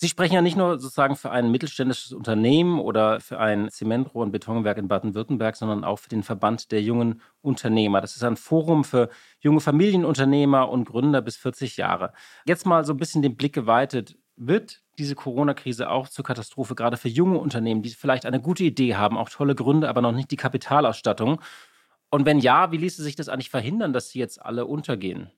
Sie 0.00 0.08
sprechen 0.08 0.34
ja 0.34 0.42
nicht 0.42 0.56
nur 0.56 0.78
sozusagen 0.78 1.16
für 1.16 1.32
ein 1.32 1.50
mittelständisches 1.50 2.12
Unternehmen 2.12 2.78
oder 2.78 3.18
für 3.18 3.40
ein 3.40 3.68
Zementrohr- 3.68 4.22
und 4.22 4.30
Betonwerk 4.30 4.78
in 4.78 4.86
Baden-Württemberg, 4.86 5.56
sondern 5.56 5.82
auch 5.82 5.98
für 5.98 6.08
den 6.08 6.22
Verband 6.22 6.70
der 6.70 6.80
jungen 6.80 7.20
Unternehmer. 7.42 8.00
Das 8.00 8.14
ist 8.14 8.22
ein 8.22 8.36
Forum 8.36 8.84
für 8.84 9.08
junge 9.40 9.58
Familienunternehmer 9.58 10.68
und 10.68 10.84
Gründer 10.84 11.20
bis 11.20 11.36
40 11.36 11.78
Jahre. 11.78 12.12
Jetzt 12.46 12.64
mal 12.64 12.84
so 12.84 12.92
ein 12.92 12.96
bisschen 12.96 13.22
den 13.22 13.36
Blick 13.36 13.52
geweitet. 13.52 14.16
Wird 14.36 14.82
diese 14.98 15.16
Corona-Krise 15.16 15.90
auch 15.90 16.08
zur 16.08 16.24
Katastrophe, 16.24 16.76
gerade 16.76 16.96
für 16.96 17.08
junge 17.08 17.38
Unternehmen, 17.38 17.82
die 17.82 17.90
vielleicht 17.90 18.24
eine 18.24 18.40
gute 18.40 18.62
Idee 18.62 18.94
haben, 18.94 19.18
auch 19.18 19.30
tolle 19.30 19.56
Gründe, 19.56 19.88
aber 19.88 20.00
noch 20.00 20.12
nicht 20.12 20.30
die 20.30 20.36
Kapitalausstattung? 20.36 21.40
Und 22.10 22.26
wenn 22.26 22.38
ja, 22.38 22.72
wie 22.72 22.78
ließe 22.78 23.02
sich 23.02 23.16
das 23.16 23.28
eigentlich 23.28 23.50
verhindern, 23.50 23.92
dass 23.92 24.10
sie 24.10 24.18
jetzt 24.18 24.40
alle 24.40 24.66
untergehen? 24.66 25.30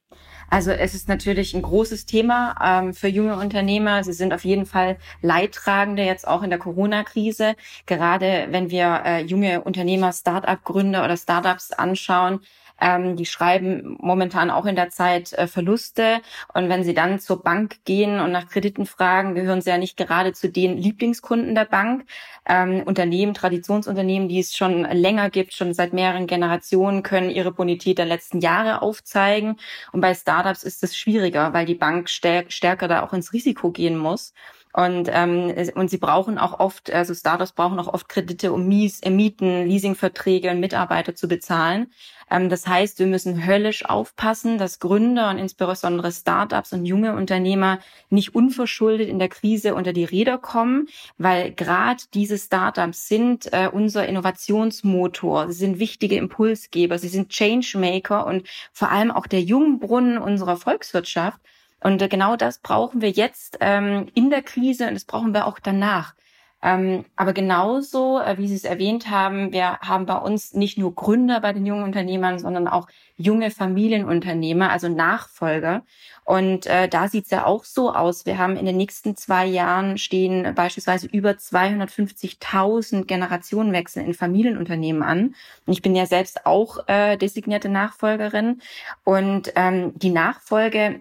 Also 0.51 0.73
es 0.73 0.95
ist 0.95 1.09
natürlich 1.09 1.55
ein 1.55 1.63
großes 1.63 2.07
Thema 2.07 2.57
ähm, 2.63 2.93
für 2.93 3.09
junge 3.09 3.37
Unternehmer. 3.37 4.03
Sie 4.03 4.13
sind 4.13 4.35
auf 4.35 4.45
jeden 4.45 4.67
Fall 4.67 4.99
Leidtragende 5.23 6.03
jetzt 6.03 6.27
auch 6.27 6.43
in 6.43 6.51
der 6.51 6.59
Corona-Krise. 6.59 7.55
Gerade 7.87 8.49
wenn 8.51 8.71
wir 8.71 9.03
äh, 9.05 9.23
junge 9.23 9.63
Unternehmer, 9.63 10.13
Start-up-Gründer 10.13 11.05
oder 11.05 11.17
Startups 11.17 11.71
anschauen, 11.73 12.41
ähm, 12.81 13.17
die 13.17 13.27
schreiben 13.27 13.97
momentan 14.01 14.51
auch 14.51 14.67
in 14.67 14.77
der 14.77 14.91
Zeit 14.91 15.33
äh, 15.35 15.47
Verluste. 15.47 16.21
Und 16.55 16.69
wenn 16.69 16.85
sie 16.85 16.95
dann 16.95 17.21
zur 17.21 17.43
Bank 17.43 17.85
gehen 17.85 18.21
und 18.21 18.33
nach 18.33 18.49
Krediten 18.49 18.87
fragen, 18.87 19.35
gehören 19.35 19.61
sie 19.61 19.71
ja 19.71 19.79
nicht 19.79 19.97
gerade 19.97 20.33
zu 20.33 20.49
den 20.49 20.77
Lieblingskunden 20.79 21.55
der 21.55 21.67
Bank. 21.67 22.05
Ähm, 22.49 22.83
Unternehmen, 22.85 23.35
Traditionsunternehmen, 23.35 24.29
die 24.29 24.41
es 24.41 24.57
schon 24.57 24.85
länger 24.85 25.31
gibt, 25.31 25.53
schon 25.53 25.75
seit 25.75 25.93
mehreren 25.93 26.27
Generationen, 26.27 27.03
können 27.03 27.31
ihre 27.31 27.53
Bonität 27.53 27.99
der 27.99 28.07
letzten 28.07 28.41
Jahre 28.41 28.83
aufzeigen. 28.83 29.57
Und 29.93 30.00
bei 30.01 30.15
Startups 30.15 30.63
ist 30.63 30.83
es 30.83 30.97
schwieriger, 30.97 31.53
weil 31.53 31.67
die 31.67 31.75
Bank 31.75 32.09
stärker 32.09 32.89
da 32.89 33.03
auch 33.03 33.13
ins 33.13 33.33
Risiko 33.33 33.71
gehen 33.71 33.97
muss. 33.99 34.33
Und, 34.73 35.09
ähm, 35.13 35.53
und 35.75 35.91
sie 35.91 35.99
brauchen 35.99 36.39
auch 36.39 36.61
oft, 36.61 36.93
also 36.93 37.13
Startups 37.13 37.53
brauchen 37.53 37.79
auch 37.81 37.93
oft 37.93 38.09
Kredite, 38.09 38.53
um 38.53 38.69
Mies, 38.69 39.01
äh, 39.01 39.11
Mieten, 39.11 39.67
Leasingverträge 39.67 40.51
und 40.51 40.61
Mitarbeiter 40.61 41.15
zu 41.17 41.27
bezahlen. 41.27 41.93
Ähm, 42.31 42.49
das 42.49 42.67
heißt, 42.67 42.99
wir 42.99 43.07
müssen 43.07 43.47
höllisch 43.47 43.85
aufpassen, 43.85 44.59
dass 44.59 44.79
Gründer 44.79 45.31
und 45.31 45.39
insbesondere 45.39 46.13
Startups 46.13 46.73
und 46.73 46.87
junge 46.87 47.15
Unternehmer 47.15 47.81
nicht 48.09 48.35
unverschuldet 48.35 49.09
in 49.09 49.19
der 49.19 49.29
Krise 49.29 49.75
unter 49.75 49.93
die 49.93 50.05
Räder 50.05 50.39
kommen, 50.39 50.89
weil 51.19 51.53
gerade 51.53 52.03
diese 52.15 52.39
Startups 52.39 53.09
sind 53.09 53.53
äh, 53.53 53.69
unser 53.71 54.07
Innovationsmotor, 54.07 55.49
sie 55.49 55.59
sind 55.59 55.79
wichtige 55.79 56.17
Impulsgeber, 56.17 56.99
sie 56.99 57.09
sind 57.09 57.31
Changemaker 57.31 58.27
und 58.27 58.47
vor 58.73 58.91
allem 58.91 59.11
auch 59.11 59.27
der 59.27 59.43
Jungbrunnen 59.43 60.19
unserer 60.19 60.57
Volkswirtschaft. 60.57 61.41
Und 61.83 62.01
äh, 62.03 62.09
genau 62.09 62.37
das 62.37 62.59
brauchen 62.59 63.01
wir 63.01 63.11
jetzt 63.11 63.59
ähm, 63.61 64.09
in 64.15 64.31
der 64.31 64.43
Krise 64.43 64.87
und 64.89 64.95
das 64.95 65.05
brauchen 65.05 65.35
wir 65.35 65.47
auch 65.47 65.59
danach. 65.59 66.15
Ähm, 66.63 67.07
aber 67.17 67.33
genauso, 67.33 68.21
äh, 68.21 68.37
wie 68.37 68.47
Sie 68.47 68.55
es 68.55 68.65
erwähnt 68.65 69.09
haben, 69.09 69.53
wir 69.53 69.79
haben 69.81 70.05
bei 70.05 70.17
uns 70.17 70.53
nicht 70.53 70.77
nur 70.77 70.95
Gründer 70.95 71.41
bei 71.41 71.53
den 71.55 71.65
jungen 71.65 71.85
Unternehmern, 71.85 72.39
sondern 72.39 72.69
auch 72.69 72.87
junge 73.17 73.51
Familienunternehmer, 73.51 74.71
also 74.71 74.89
Nachfolger. 74.89 75.83
Und 76.25 76.67
äh, 76.67 76.89
da 76.89 77.09
sieht 77.09 77.25
es 77.25 77.31
ja 77.31 77.47
auch 77.47 77.65
so 77.65 77.93
aus. 77.93 78.27
Wir 78.27 78.39
haben 78.39 78.57
in 78.57 78.67
den 78.67 78.77
nächsten 78.77 79.17
zwei 79.17 79.47
Jahren 79.47 79.99
stehen 79.99 80.55
beispielsweise 80.55 81.07
über 81.07 81.31
250.000 81.31 83.05
Generationenwechsel 83.07 84.05
in 84.05 84.15
Familienunternehmen 84.15 85.03
an. 85.03 85.35
Und 85.67 85.73
ich 85.73 85.83
bin 85.83 85.97
ja 85.97 86.07
selbst 86.07 86.47
auch 86.47 86.87
äh, 86.89 87.17
designierte 87.17 87.69
Nachfolgerin. 87.69 88.61
Und 89.03 89.53
ähm, 89.57 89.99
die 89.99 90.11
Nachfolge 90.11 91.01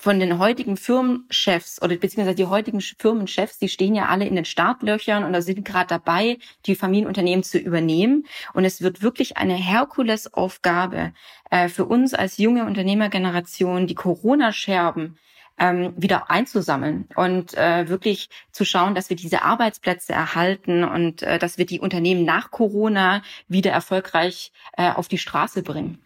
von 0.00 0.18
den 0.18 0.38
heutigen 0.38 0.76
Firmenchefs 0.76 1.80
oder 1.82 1.96
beziehungsweise 1.96 2.34
die 2.34 2.46
heutigen 2.46 2.80
Firmenchefs, 2.80 3.58
die 3.58 3.68
stehen 3.68 3.94
ja 3.94 4.06
alle 4.06 4.26
in 4.26 4.34
den 4.34 4.44
Startlöchern 4.44 5.24
und 5.24 5.32
da 5.32 5.42
sind 5.42 5.64
gerade 5.64 5.88
dabei, 5.88 6.38
die 6.66 6.74
Familienunternehmen 6.74 7.42
zu 7.42 7.58
übernehmen. 7.58 8.24
Und 8.54 8.64
es 8.64 8.82
wird 8.82 9.02
wirklich 9.02 9.36
eine 9.36 9.54
Herkulesaufgabe 9.54 11.12
äh, 11.50 11.68
für 11.68 11.84
uns 11.84 12.14
als 12.14 12.38
junge 12.38 12.64
Unternehmergeneration, 12.64 13.86
die 13.86 13.94
Corona-Scherben 13.94 15.18
ähm, 15.58 15.92
wieder 15.96 16.30
einzusammeln 16.30 17.06
und 17.14 17.54
äh, 17.54 17.88
wirklich 17.88 18.30
zu 18.50 18.64
schauen, 18.64 18.94
dass 18.94 19.10
wir 19.10 19.16
diese 19.16 19.42
Arbeitsplätze 19.42 20.12
erhalten 20.12 20.82
und 20.84 21.22
äh, 21.22 21.38
dass 21.38 21.58
wir 21.58 21.66
die 21.66 21.80
Unternehmen 21.80 22.24
nach 22.24 22.50
Corona 22.50 23.22
wieder 23.48 23.70
erfolgreich 23.70 24.52
äh, 24.76 24.90
auf 24.90 25.08
die 25.08 25.18
Straße 25.18 25.62
bringen. 25.62 25.98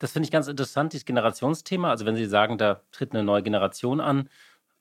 Das 0.00 0.10
finde 0.12 0.24
ich 0.24 0.32
ganz 0.32 0.48
interessant, 0.48 0.92
dieses 0.92 1.04
Generationsthema. 1.04 1.90
Also 1.90 2.04
wenn 2.06 2.16
Sie 2.16 2.26
sagen, 2.26 2.58
da 2.58 2.80
tritt 2.90 3.12
eine 3.12 3.22
neue 3.22 3.44
Generation 3.44 4.00
an, 4.00 4.28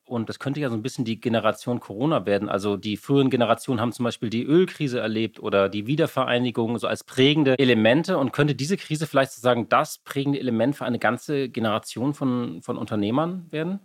und 0.09 0.27
das 0.27 0.39
könnte 0.39 0.59
ja 0.59 0.69
so 0.69 0.75
ein 0.75 0.81
bisschen 0.81 1.05
die 1.05 1.21
Generation 1.21 1.79
Corona 1.79 2.25
werden. 2.25 2.49
Also 2.49 2.77
die 2.77 2.97
früheren 2.97 3.29
Generationen 3.29 3.79
haben 3.79 3.91
zum 3.91 4.05
Beispiel 4.05 4.31
die 4.31 4.43
Ölkrise 4.43 4.99
erlebt 4.99 5.39
oder 5.39 5.69
die 5.69 5.85
Wiedervereinigung 5.85 6.79
so 6.79 6.87
als 6.87 7.03
prägende 7.03 7.59
Elemente. 7.59 8.17
Und 8.17 8.33
könnte 8.33 8.55
diese 8.55 8.75
Krise 8.75 9.05
vielleicht 9.05 9.31
sozusagen 9.31 9.69
das 9.69 9.99
prägende 9.99 10.39
Element 10.39 10.75
für 10.75 10.85
eine 10.85 10.97
ganze 10.97 11.49
Generation 11.49 12.15
von, 12.15 12.61
von 12.63 12.77
Unternehmern 12.77 13.45
werden? 13.51 13.79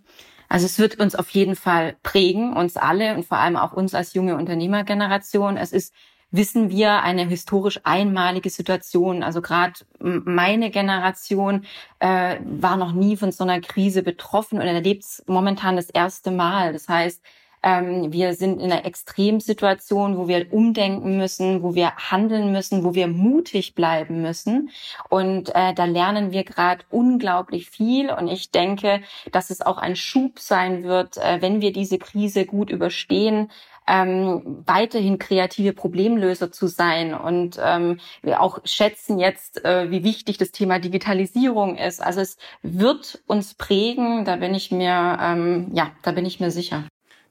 Also 0.49 0.65
es 0.65 0.79
wird 0.79 0.99
uns 0.99 1.15
auf 1.15 1.29
jeden 1.29 1.55
Fall 1.55 1.95
prägen, 2.01 2.53
uns 2.53 2.75
alle 2.75 3.15
und 3.15 3.25
vor 3.25 3.37
allem 3.37 3.55
auch 3.55 3.73
uns 3.73 3.93
als 3.93 4.15
junge 4.15 4.35
Unternehmergeneration. 4.35 5.57
Es 5.57 5.71
ist 5.71 5.93
wissen 6.31 6.69
wir 6.69 7.01
eine 7.01 7.27
historisch 7.27 7.79
einmalige 7.83 8.49
Situation. 8.49 9.23
Also 9.23 9.41
gerade 9.41 9.73
meine 9.99 10.69
Generation 10.69 11.65
äh, 11.99 12.37
war 12.43 12.77
noch 12.77 12.93
nie 12.93 13.17
von 13.17 13.31
so 13.31 13.43
einer 13.43 13.61
Krise 13.61 14.03
betroffen 14.03 14.59
und 14.59 14.67
erlebt 14.67 15.03
es 15.03 15.23
momentan 15.27 15.75
das 15.75 15.89
erste 15.89 16.31
Mal. 16.31 16.73
Das 16.73 16.89
heißt, 16.89 17.21
ähm, 17.65 18.13
wir 18.13 18.35
sind 18.35 18.61
in 18.61 18.71
einer 18.71 18.85
Extremsituation, 18.85 20.17
wo 20.17 20.27
wir 20.27 20.53
umdenken 20.53 21.17
müssen, 21.17 21.63
wo 21.63 21.73
wir 21.73 21.95
handeln 21.95 22.51
müssen, 22.51 22.83
wo 22.83 22.93
wir 22.93 23.07
mutig 23.07 23.73
bleiben 23.73 24.21
müssen. 24.21 24.69
Und 25.09 25.49
äh, 25.55 25.73
da 25.73 25.85
lernen 25.85 26.31
wir 26.31 26.43
gerade 26.43 26.85
unglaublich 26.91 27.69
viel. 27.69 28.11
Und 28.11 28.27
ich 28.27 28.51
denke, 28.51 29.01
dass 29.31 29.49
es 29.49 29.61
auch 29.61 29.79
ein 29.79 29.95
Schub 29.95 30.39
sein 30.39 30.83
wird, 30.83 31.17
äh, 31.17 31.41
wenn 31.41 31.59
wir 31.59 31.73
diese 31.73 31.97
Krise 31.97 32.45
gut 32.45 32.69
überstehen, 32.69 33.49
ähm, 33.87 34.63
weiterhin 34.65 35.19
kreative 35.19 35.73
Problemlöser 35.73 36.51
zu 36.51 36.67
sein. 36.67 37.13
Und 37.13 37.59
ähm, 37.63 37.99
wir 38.21 38.41
auch 38.41 38.59
schätzen 38.65 39.19
jetzt, 39.19 39.63
äh, 39.63 39.91
wie 39.91 40.03
wichtig 40.03 40.37
das 40.37 40.51
Thema 40.51 40.79
Digitalisierung 40.79 41.77
ist. 41.77 42.01
Also 42.01 42.21
es 42.21 42.37
wird 42.61 43.21
uns 43.27 43.53
prägen, 43.53 44.25
da 44.25 44.37
bin 44.37 44.53
ich 44.53 44.71
mir, 44.71 45.17
ähm, 45.21 45.71
ja, 45.73 45.91
da 46.01 46.11
bin 46.11 46.25
ich 46.25 46.39
mir 46.39 46.51
sicher. 46.51 46.83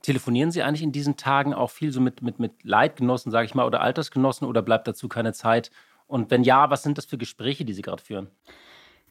Telefonieren 0.02 0.50
Sie 0.50 0.62
eigentlich 0.62 0.82
in 0.82 0.92
diesen 0.92 1.16
Tagen 1.16 1.54
auch 1.54 1.70
viel 1.70 1.90
so 1.90 2.00
mit, 2.00 2.20
mit, 2.20 2.38
mit 2.38 2.52
Leitgenossen, 2.62 3.32
sage 3.32 3.46
ich 3.46 3.54
mal, 3.54 3.64
oder 3.64 3.80
Altersgenossen 3.80 4.46
oder 4.46 4.60
bleibt 4.60 4.86
dazu 4.86 5.08
keine 5.08 5.32
Zeit? 5.32 5.70
Und 6.06 6.30
wenn 6.30 6.44
ja, 6.44 6.68
was 6.68 6.82
sind 6.82 6.98
das 6.98 7.06
für 7.06 7.16
Gespräche, 7.16 7.64
die 7.64 7.72
Sie 7.72 7.80
gerade 7.80 8.02
führen? 8.02 8.28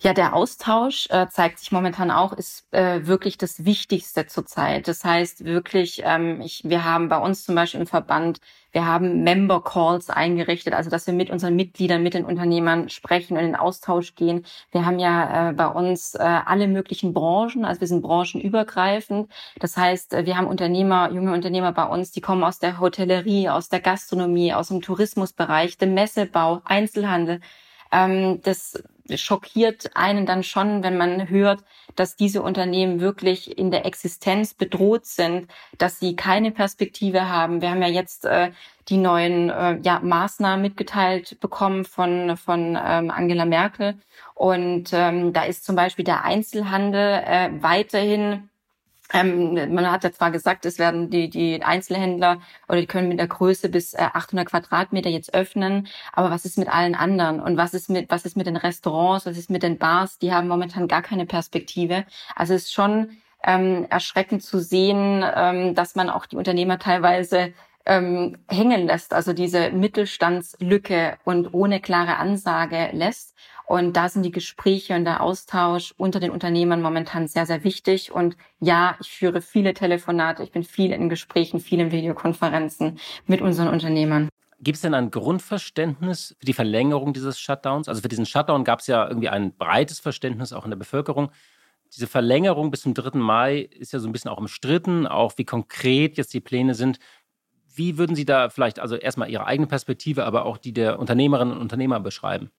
Ja, 0.06 0.14
der 0.14 0.36
Austausch 0.36 1.08
äh, 1.12 1.28
zeigt 1.30 1.60
sich 1.60 1.72
momentan 1.72 2.12
auch, 2.12 2.34
ist 2.34 2.68
äh, 2.74 3.08
wirklich 3.08 3.38
das 3.38 3.64
Wichtigste 3.64 4.28
zurzeit. 4.28 4.90
Das 4.90 5.06
heißt 5.06 5.46
wirklich, 5.46 6.02
ähm, 6.04 6.42
ich, 6.42 6.62
wir 6.66 6.84
haben 6.84 7.08
bei 7.08 7.18
uns 7.18 7.46
zum 7.46 7.56
Beispiel 7.56 7.80
im 7.80 7.88
Verband, 7.88 8.42
wir 8.74 8.86
haben 8.86 9.24
Member 9.24 9.64
Calls 9.64 10.10
eingerichtet, 10.10 10.74
also 10.74 10.90
dass 10.90 11.08
wir 11.08 11.14
mit 11.14 11.30
unseren 11.30 11.56
Mitgliedern, 11.56 12.04
mit 12.04 12.16
den 12.16 12.26
Unternehmern 12.26 12.90
sprechen 12.90 13.38
und 13.38 13.46
in 13.46 13.56
Austausch 13.56 14.16
gehen. 14.16 14.46
Wir 14.72 14.86
haben 14.86 15.00
ja 15.00 15.52
äh, 15.52 15.54
bei 15.54 15.68
uns 15.68 16.16
äh, 16.16 16.20
alle 16.22 16.68
möglichen 16.68 17.14
Branchen, 17.14 17.64
also 17.64 17.80
wir 17.80 17.88
sind 17.88 18.02
branchenübergreifend. 18.02 19.32
Das 19.60 19.78
heißt, 19.78 20.16
äh, 20.16 20.26
wir 20.26 20.36
haben 20.36 20.48
Unternehmer, 20.48 21.12
junge 21.14 21.32
Unternehmer 21.32 21.72
bei 21.72 21.86
uns, 21.86 22.12
die 22.12 22.20
kommen 22.20 22.44
aus 22.44 22.60
der 22.60 22.82
Hotellerie, 22.82 23.48
aus 23.48 23.70
der 23.70 23.80
Gastronomie, 23.80 24.54
aus 24.54 24.68
dem 24.68 24.82
Tourismusbereich, 24.82 25.78
dem 25.78 25.94
Messebau, 25.94 26.62
Einzelhandel. 26.66 27.40
Ähm, 27.94 28.42
das 28.42 28.84
schockiert 29.16 29.92
einen 29.96 30.26
dann 30.26 30.44
schon, 30.44 30.84
wenn 30.84 30.98
man 30.98 31.30
hört, 31.30 31.64
dass 31.96 32.16
diese 32.16 32.42
Unternehmen 32.42 33.00
wirklich 33.00 33.58
in 33.58 33.70
der 33.70 33.86
Existenz 33.86 34.54
bedroht 34.54 35.06
sind, 35.06 35.48
dass 35.78 36.00
sie 36.00 36.16
keine 36.16 36.52
Perspektive 36.52 37.30
haben. 37.30 37.62
Wir 37.62 37.70
haben 37.70 37.82
ja 37.82 37.90
jetzt 37.90 38.26
äh, 38.26 38.52
die 38.90 38.98
neuen 38.98 39.50
äh, 39.50 39.80
ja, 39.84 40.00
Maßnahmen 40.00 40.62
mitgeteilt 40.62 41.40
bekommen 41.40 41.86
von, 41.86 42.38
von 42.38 42.78
ähm, 42.82 43.12
Angela 43.12 43.46
Merkel. 43.46 43.96
Und 44.36 44.92
ähm, 44.94 45.34
da 45.34 45.44
ist 45.44 45.66
zum 45.66 45.76
Beispiel 45.76 46.06
der 46.06 46.24
Einzelhandel 46.26 47.24
äh, 47.26 47.50
weiterhin 47.62 48.50
ähm, 49.12 49.74
man 49.74 49.92
hat 49.92 50.04
ja 50.04 50.12
zwar 50.12 50.32
gesagt, 50.32 50.66
es 50.66 50.80
werden 50.80 51.10
die, 51.10 51.30
die 51.30 51.62
Einzelhändler 51.62 52.42
oder 52.68 52.80
die 52.80 52.88
können 52.88 53.10
mit 53.10 53.20
der 53.20 53.28
Größe 53.28 53.70
bis 53.70 53.94
äh, 53.94 54.08
800 54.14 54.48
Quadratmeter 54.50 55.10
jetzt 55.10 55.34
öffnen, 55.34 55.88
aber 56.14 56.32
was 56.32 56.46
ist 56.46 56.58
mit 56.58 56.70
allen 56.70 56.96
anderen 56.96 57.40
und 57.40 57.58
was 57.58 57.74
ist 57.74 57.90
mit 57.90 58.10
was 58.10 58.26
ist 58.26 58.38
mit 58.38 58.48
den 58.48 58.58
Restaurants, 58.58 59.26
was 59.26 59.38
ist 59.38 59.50
mit 59.50 59.64
den 59.64 59.78
Bars? 59.78 60.20
Die 60.20 60.34
haben 60.34 60.48
momentan 60.48 60.88
gar 60.88 61.02
keine 61.02 61.26
Perspektive. 61.26 62.06
Also 62.36 62.54
es 62.54 62.64
ist 62.66 62.74
schon 62.74 63.18
ähm, 63.44 63.86
erschreckend 63.90 64.44
zu 64.44 64.60
sehen, 64.60 65.24
ähm, 65.36 65.76
dass 65.76 65.96
man 65.96 66.10
auch 66.10 66.26
die 66.26 66.38
Unternehmer 66.38 66.80
teilweise 66.80 67.54
ähm, 67.86 68.38
hängen 68.48 68.88
lässt, 68.88 69.14
also 69.14 69.34
diese 69.34 69.72
Mittelstandslücke 69.72 71.18
und 71.26 71.54
ohne 71.54 71.82
klare 71.82 72.18
Ansage 72.18 72.90
lässt. 72.94 73.36
Und 73.66 73.96
da 73.96 74.10
sind 74.10 74.24
die 74.24 74.32
Gespräche 74.32 74.96
und 74.96 75.06
der 75.06 75.22
Austausch 75.22 75.94
unter 75.98 76.20
den 76.20 76.32
Unternehmern 76.32 76.82
momentan 76.82 77.28
sehr, 77.28 77.46
sehr 77.46 77.64
wichtig. 77.64 78.12
Und 78.12 78.36
ja, 78.60 78.98
ich 79.02 79.10
führe 79.10 79.42
viele 79.42 79.74
Telefonate, 79.74 80.44
ich 80.44 80.52
bin 80.52 80.64
viel 80.64 80.92
in 80.92 81.10
Gesprächen, 81.10 81.60
viele 81.60 81.92
Videokonferenzen 81.92 83.00
mit 83.26 83.42
unseren 83.42 83.70
Unternehmern. 83.70 84.30
Gibt 84.60 84.78
es 84.78 84.82
denn 84.82 84.94
ein 84.94 85.12
Grundverständnis 85.12 86.36
für 86.40 86.46
die 86.46 86.54
Verlängerung 86.54 87.14
dieses 87.14 87.40
Shutdowns? 87.40 87.90
Also 87.90 88.02
für 88.02 88.08
diesen 88.08 88.26
Shutdown 88.26 88.64
gab 88.64 88.80
es 88.80 88.88
ja 88.88 89.08
irgendwie 89.08 89.30
ein 89.30 89.56
breites 89.56 90.00
Verständnis 90.00 90.54
auch 90.54 90.64
in 90.64 90.72
der 90.72 90.78
Bevölkerung. 90.78 91.32
Diese 91.94 92.08
Verlängerung 92.08 92.72
bis 92.72 92.82
zum 92.82 92.94
3. 92.94 93.20
Mai 93.20 93.60
ist 93.60 93.92
ja 93.92 94.00
so 94.00 94.08
ein 94.08 94.14
bisschen 94.14 94.32
auch 94.32 94.38
umstritten, 94.38 95.06
auch 95.06 95.34
wie 95.38 95.46
konkret 95.46 96.18
jetzt 96.18 96.34
die 96.34 96.40
Pläne 96.40 96.76
sind. 96.76 96.98
Wie 97.76 97.98
würden 97.98 98.16
Sie 98.16 98.26
da 98.26 98.50
vielleicht 98.50 98.80
also 98.80 98.96
erstmal 98.96 99.30
Ihre 99.30 99.46
eigene 99.46 99.68
Perspektive, 99.68 100.26
aber 100.26 100.46
auch 100.46 100.58
die 100.58 100.74
der 100.74 101.00
Unternehmerinnen 101.00 101.54
und 101.54 101.62
Unternehmer 101.62 102.00
beschreiben? 102.00 102.52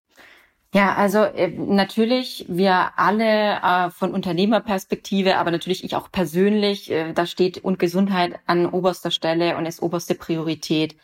Ja, 0.74 0.96
also 0.96 1.18
äh, 1.18 1.48
natürlich, 1.48 2.46
wir 2.48 2.98
alle 2.98 3.60
äh, 3.62 3.90
von 3.90 4.12
Unternehmerperspektive, 4.12 5.36
aber 5.36 5.52
natürlich 5.52 5.84
ich 5.84 5.94
auch 5.94 6.10
persönlich, 6.10 6.90
äh, 6.90 7.12
da 7.12 7.26
steht 7.26 7.58
und 7.58 7.78
Gesundheit 7.78 8.40
an 8.46 8.66
oberster 8.66 9.12
Stelle 9.12 9.56
und 9.56 9.66
ist 9.66 9.80
oberste 9.82 10.16
Priorität. 10.16 10.96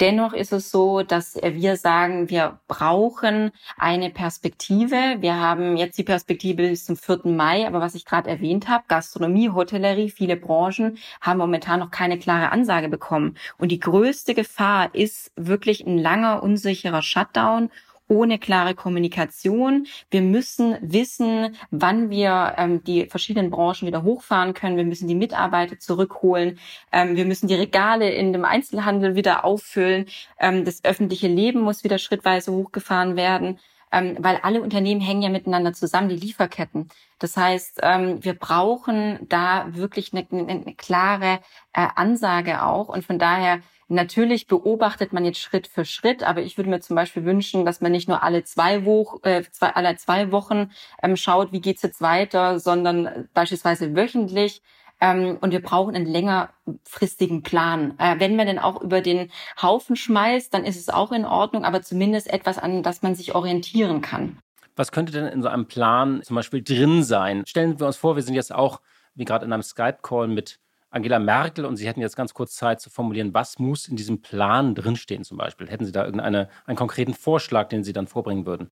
Dennoch 0.00 0.34
ist 0.34 0.52
es 0.52 0.70
so, 0.70 1.02
dass 1.02 1.36
wir 1.36 1.76
sagen, 1.76 2.28
wir 2.28 2.60
brauchen 2.68 3.50
eine 3.78 4.10
Perspektive. 4.10 5.16
Wir 5.20 5.36
haben 5.40 5.78
jetzt 5.78 5.96
die 5.96 6.02
Perspektive 6.02 6.68
bis 6.68 6.84
zum 6.84 6.96
4. 6.96 7.20
Mai, 7.24 7.66
aber 7.66 7.80
was 7.80 7.94
ich 7.94 8.04
gerade 8.04 8.28
erwähnt 8.28 8.68
habe, 8.68 8.84
Gastronomie, 8.88 9.48
Hotellerie, 9.48 10.10
viele 10.10 10.36
Branchen 10.36 10.98
haben 11.22 11.38
momentan 11.38 11.80
noch 11.80 11.90
keine 11.90 12.18
klare 12.18 12.52
Ansage 12.52 12.90
bekommen. 12.90 13.36
Und 13.56 13.72
die 13.72 13.80
größte 13.80 14.34
Gefahr 14.34 14.94
ist 14.94 15.32
wirklich 15.34 15.86
ein 15.86 15.96
langer, 15.96 16.42
unsicherer 16.42 17.00
Shutdown 17.00 17.70
ohne 18.08 18.38
klare 18.38 18.74
Kommunikation. 18.74 19.86
Wir 20.10 20.22
müssen 20.22 20.76
wissen, 20.80 21.56
wann 21.70 22.10
wir 22.10 22.54
ähm, 22.56 22.84
die 22.84 23.06
verschiedenen 23.06 23.50
Branchen 23.50 23.86
wieder 23.86 24.02
hochfahren 24.02 24.54
können. 24.54 24.76
Wir 24.76 24.84
müssen 24.84 25.08
die 25.08 25.14
Mitarbeiter 25.14 25.78
zurückholen. 25.78 26.58
Ähm, 26.92 27.16
wir 27.16 27.24
müssen 27.24 27.48
die 27.48 27.54
Regale 27.54 28.10
in 28.10 28.32
dem 28.32 28.44
Einzelhandel 28.44 29.14
wieder 29.16 29.44
auffüllen. 29.44 30.06
Ähm, 30.38 30.64
das 30.64 30.84
öffentliche 30.84 31.28
Leben 31.28 31.60
muss 31.60 31.84
wieder 31.84 31.98
schrittweise 31.98 32.52
hochgefahren 32.52 33.16
werden 33.16 33.58
ähm, 33.92 34.16
weil 34.18 34.36
alle 34.42 34.62
Unternehmen 34.62 35.00
hängen 35.00 35.22
ja 35.22 35.28
miteinander 35.28 35.72
zusammen, 35.72 36.08
die 36.08 36.16
Lieferketten. 36.16 36.88
Das 37.18 37.36
heißt, 37.36 37.80
ähm, 37.82 38.22
wir 38.22 38.34
brauchen 38.34 39.18
da 39.28 39.74
wirklich 39.74 40.12
eine, 40.12 40.26
eine 40.30 40.74
klare 40.74 41.40
äh, 41.72 41.86
Ansage 41.94 42.62
auch 42.62 42.88
und 42.88 43.04
von 43.04 43.18
daher 43.18 43.60
Natürlich 43.88 44.48
beobachtet 44.48 45.12
man 45.12 45.24
jetzt 45.24 45.38
Schritt 45.38 45.68
für 45.68 45.84
Schritt, 45.84 46.24
aber 46.24 46.42
ich 46.42 46.56
würde 46.56 46.70
mir 46.70 46.80
zum 46.80 46.96
Beispiel 46.96 47.24
wünschen, 47.24 47.64
dass 47.64 47.80
man 47.80 47.92
nicht 47.92 48.08
nur 48.08 48.22
alle 48.22 48.42
zwei, 48.42 48.84
Wochen, 48.84 49.18
äh, 49.22 49.44
zwei, 49.50 49.70
alle 49.70 49.94
zwei 49.96 50.32
Wochen 50.32 50.70
ähm, 51.02 51.16
schaut, 51.16 51.52
wie 51.52 51.60
geht's 51.60 51.82
jetzt 51.82 52.00
weiter, 52.00 52.58
sondern 52.58 53.28
beispielsweise 53.32 53.94
wöchentlich 53.94 54.60
ähm, 55.00 55.38
und 55.40 55.52
wir 55.52 55.62
brauchen 55.62 55.94
einen 55.94 56.06
längerfristigen 56.06 57.42
Plan. 57.42 57.94
Äh, 57.98 58.18
wenn 58.18 58.36
man 58.36 58.46
denn 58.46 58.58
auch 58.58 58.80
über 58.80 59.00
den 59.00 59.30
Haufen 59.60 59.94
schmeißt, 59.94 60.52
dann 60.52 60.64
ist 60.64 60.76
es 60.76 60.88
auch 60.88 61.12
in 61.12 61.24
Ordnung, 61.24 61.64
aber 61.64 61.82
zumindest 61.82 62.32
etwas, 62.32 62.58
an 62.58 62.82
das 62.82 63.02
man 63.02 63.14
sich 63.14 63.34
orientieren 63.34 64.00
kann. 64.00 64.38
Was 64.74 64.92
könnte 64.92 65.12
denn 65.12 65.26
in 65.26 65.42
so 65.42 65.48
einem 65.48 65.66
Plan 65.66 66.22
zum 66.22 66.36
Beispiel 66.36 66.62
drin 66.62 67.02
sein? 67.02 67.44
Stellen 67.46 67.78
wir 67.78 67.86
uns 67.86 67.96
vor, 67.96 68.16
wir 68.16 68.22
sind 68.22 68.34
jetzt 68.34 68.54
auch, 68.54 68.80
wie 69.14 69.24
gerade 69.24 69.46
in 69.46 69.52
einem 69.52 69.62
Skype-Call 69.62 70.28
mit 70.28 70.58
Angela 70.90 71.18
Merkel 71.18 71.64
und 71.64 71.76
Sie 71.76 71.86
hätten 71.86 72.00
jetzt 72.00 72.16
ganz 72.16 72.32
kurz 72.34 72.54
Zeit 72.54 72.80
zu 72.80 72.90
formulieren, 72.90 73.34
was 73.34 73.58
muss 73.58 73.88
in 73.88 73.96
diesem 73.96 74.22
Plan 74.22 74.74
drinstehen 74.74 75.24
zum 75.24 75.36
Beispiel? 75.36 75.68
Hätten 75.68 75.84
Sie 75.84 75.92
da 75.92 76.04
irgendeinen 76.04 76.48
konkreten 76.76 77.14
Vorschlag, 77.14 77.68
den 77.68 77.84
Sie 77.84 77.92
dann 77.92 78.06
vorbringen 78.06 78.46
würden? 78.46 78.70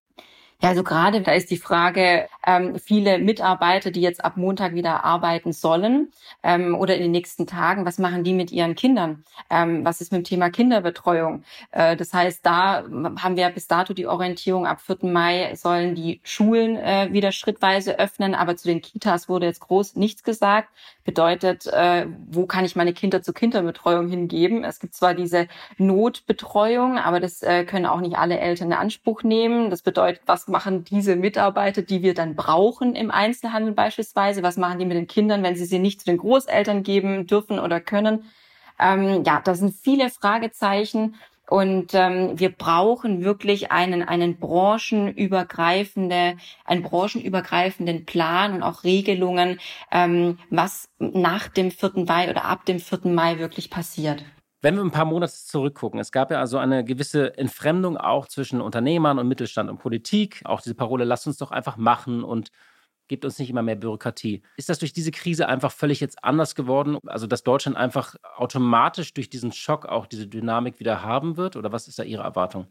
Ja, 0.61 0.69
also 0.69 0.83
gerade 0.83 1.21
da 1.21 1.33
ist 1.33 1.51
die 1.51 1.57
Frage, 1.57 2.27
ähm, 2.47 2.79
viele 2.79 3.19
Mitarbeiter, 3.19 3.91
die 3.91 3.99
jetzt 3.99 4.23
ab 4.23 4.37
Montag 4.37 4.73
wieder 4.73 5.03
arbeiten 5.03 5.51
sollen 5.51 6.11
ähm, 6.43 6.75
oder 6.75 6.95
in 6.95 7.01
den 7.01 7.11
nächsten 7.11 7.45
Tagen, 7.45 7.85
was 7.85 7.99
machen 7.99 8.23
die 8.23 8.33
mit 8.33 8.51
ihren 8.51 8.75
Kindern? 8.75 9.25
Ähm, 9.49 9.83
was 9.83 9.99
ist 9.99 10.13
mit 10.13 10.19
dem 10.19 10.23
Thema 10.23 10.49
Kinderbetreuung? 10.49 11.43
Äh, 11.71 11.97
das 11.97 12.13
heißt, 12.13 12.45
da 12.45 12.83
haben 12.83 13.35
wir 13.35 13.49
bis 13.49 13.67
dato 13.67 13.93
die 13.93 14.07
Orientierung, 14.07 14.65
ab 14.65 14.79
4. 14.79 14.99
Mai 15.01 15.53
sollen 15.55 15.93
die 15.93 16.21
Schulen 16.23 16.77
äh, 16.77 17.09
wieder 17.11 17.33
schrittweise 17.33 17.99
öffnen, 17.99 18.33
aber 18.33 18.55
zu 18.55 18.69
den 18.69 18.81
Kitas 18.81 19.27
wurde 19.27 19.47
jetzt 19.47 19.59
groß 19.59 19.97
nichts 19.97 20.23
gesagt. 20.23 20.69
Bedeutet, 21.03 21.67
äh, 21.67 22.07
wo 22.27 22.45
kann 22.47 22.65
ich 22.65 22.75
meine 22.75 22.93
Kinder 22.93 23.21
zur 23.21 23.33
Kinderbetreuung 23.33 24.07
hingeben? 24.07 24.63
Es 24.63 24.79
gibt 24.79 24.95
zwar 24.95 25.13
diese 25.13 25.47
Notbetreuung, 25.77 26.97
aber 26.97 27.19
das 27.19 27.43
äh, 27.43 27.65
können 27.65 27.85
auch 27.85 27.99
nicht 27.99 28.17
alle 28.17 28.39
Eltern 28.39 28.69
in 28.69 28.73
Anspruch 28.73 29.21
nehmen. 29.21 29.69
Das 29.69 29.83
bedeutet, 29.83 30.23
was 30.25 30.44
machen 30.47 30.83
diese 30.83 31.15
Mitarbeiter, 31.15 31.81
die 31.81 32.01
wir 32.01 32.13
dann 32.13 32.35
brauchen 32.35 32.95
im 32.95 33.11
Einzelhandel 33.11 33.73
beispielsweise? 33.73 34.43
Was 34.43 34.57
machen 34.57 34.79
die 34.79 34.85
mit 34.85 34.97
den 34.97 35.07
Kindern, 35.07 35.43
wenn 35.43 35.55
sie 35.55 35.65
sie 35.65 35.79
nicht 35.79 36.01
zu 36.01 36.05
den 36.05 36.17
Großeltern 36.17 36.83
geben 36.83 37.27
dürfen 37.27 37.59
oder 37.59 37.79
können? 37.79 38.25
Ähm, 38.79 39.23
ja, 39.25 39.41
da 39.43 39.55
sind 39.55 39.75
viele 39.75 40.09
Fragezeichen. 40.09 41.15
Und 41.47 41.93
ähm, 41.93 42.39
wir 42.39 42.49
brauchen 42.49 43.23
wirklich 43.23 43.71
einen, 43.71 44.01
einen 44.01 44.39
branchenübergreifende, 44.39 46.37
einen 46.65 46.81
branchenübergreifenden 46.81 48.05
Plan 48.05 48.55
und 48.55 48.63
auch 48.63 48.83
Regelungen, 48.83 49.59
ähm, 49.91 50.39
was 50.49 50.89
nach 50.97 51.47
dem 51.47 51.69
4. 51.69 52.05
Mai 52.07 52.31
oder 52.31 52.45
ab 52.45 52.65
dem 52.65 52.79
4. 52.79 53.11
Mai 53.11 53.37
wirklich 53.37 53.69
passiert. 53.69 54.25
Wenn 54.61 54.75
wir 54.75 54.83
ein 54.83 54.91
paar 54.91 55.05
Monate 55.05 55.33
zurückgucken, 55.33 55.99
es 55.99 56.11
gab 56.11 56.31
ja 56.31 56.39
also 56.39 56.57
eine 56.57 56.83
gewisse 56.83 57.37
Entfremdung 57.37 57.97
auch 57.97 58.27
zwischen 58.27 58.61
Unternehmern 58.61 59.19
und 59.19 59.27
Mittelstand 59.27 59.69
und 59.69 59.77
Politik. 59.77 60.41
Auch 60.45 60.61
diese 60.61 60.75
Parole, 60.75 61.03
lasst 61.03 61.27
uns 61.27 61.37
doch 61.37 61.51
einfach 61.51 61.77
machen 61.77 62.23
und 62.23 62.49
gebt 63.07 63.25
uns 63.25 63.37
nicht 63.37 63.49
immer 63.49 63.61
mehr 63.61 63.75
Bürokratie. 63.75 64.41
Ist 64.57 64.69
das 64.69 64.79
durch 64.79 64.93
diese 64.93 65.11
Krise 65.11 65.47
einfach 65.47 65.71
völlig 65.71 65.99
jetzt 65.99 66.23
anders 66.23 66.55
geworden? 66.55 66.97
Also, 67.05 67.27
dass 67.27 67.43
Deutschland 67.43 67.77
einfach 67.77 68.15
automatisch 68.37 69.13
durch 69.13 69.29
diesen 69.29 69.51
Schock 69.51 69.85
auch 69.85 70.07
diese 70.07 70.27
Dynamik 70.27 70.79
wieder 70.79 71.03
haben 71.03 71.37
wird? 71.37 71.55
Oder 71.55 71.71
was 71.71 71.87
ist 71.87 71.99
da 71.99 72.03
Ihre 72.03 72.23
Erwartung? 72.23 72.67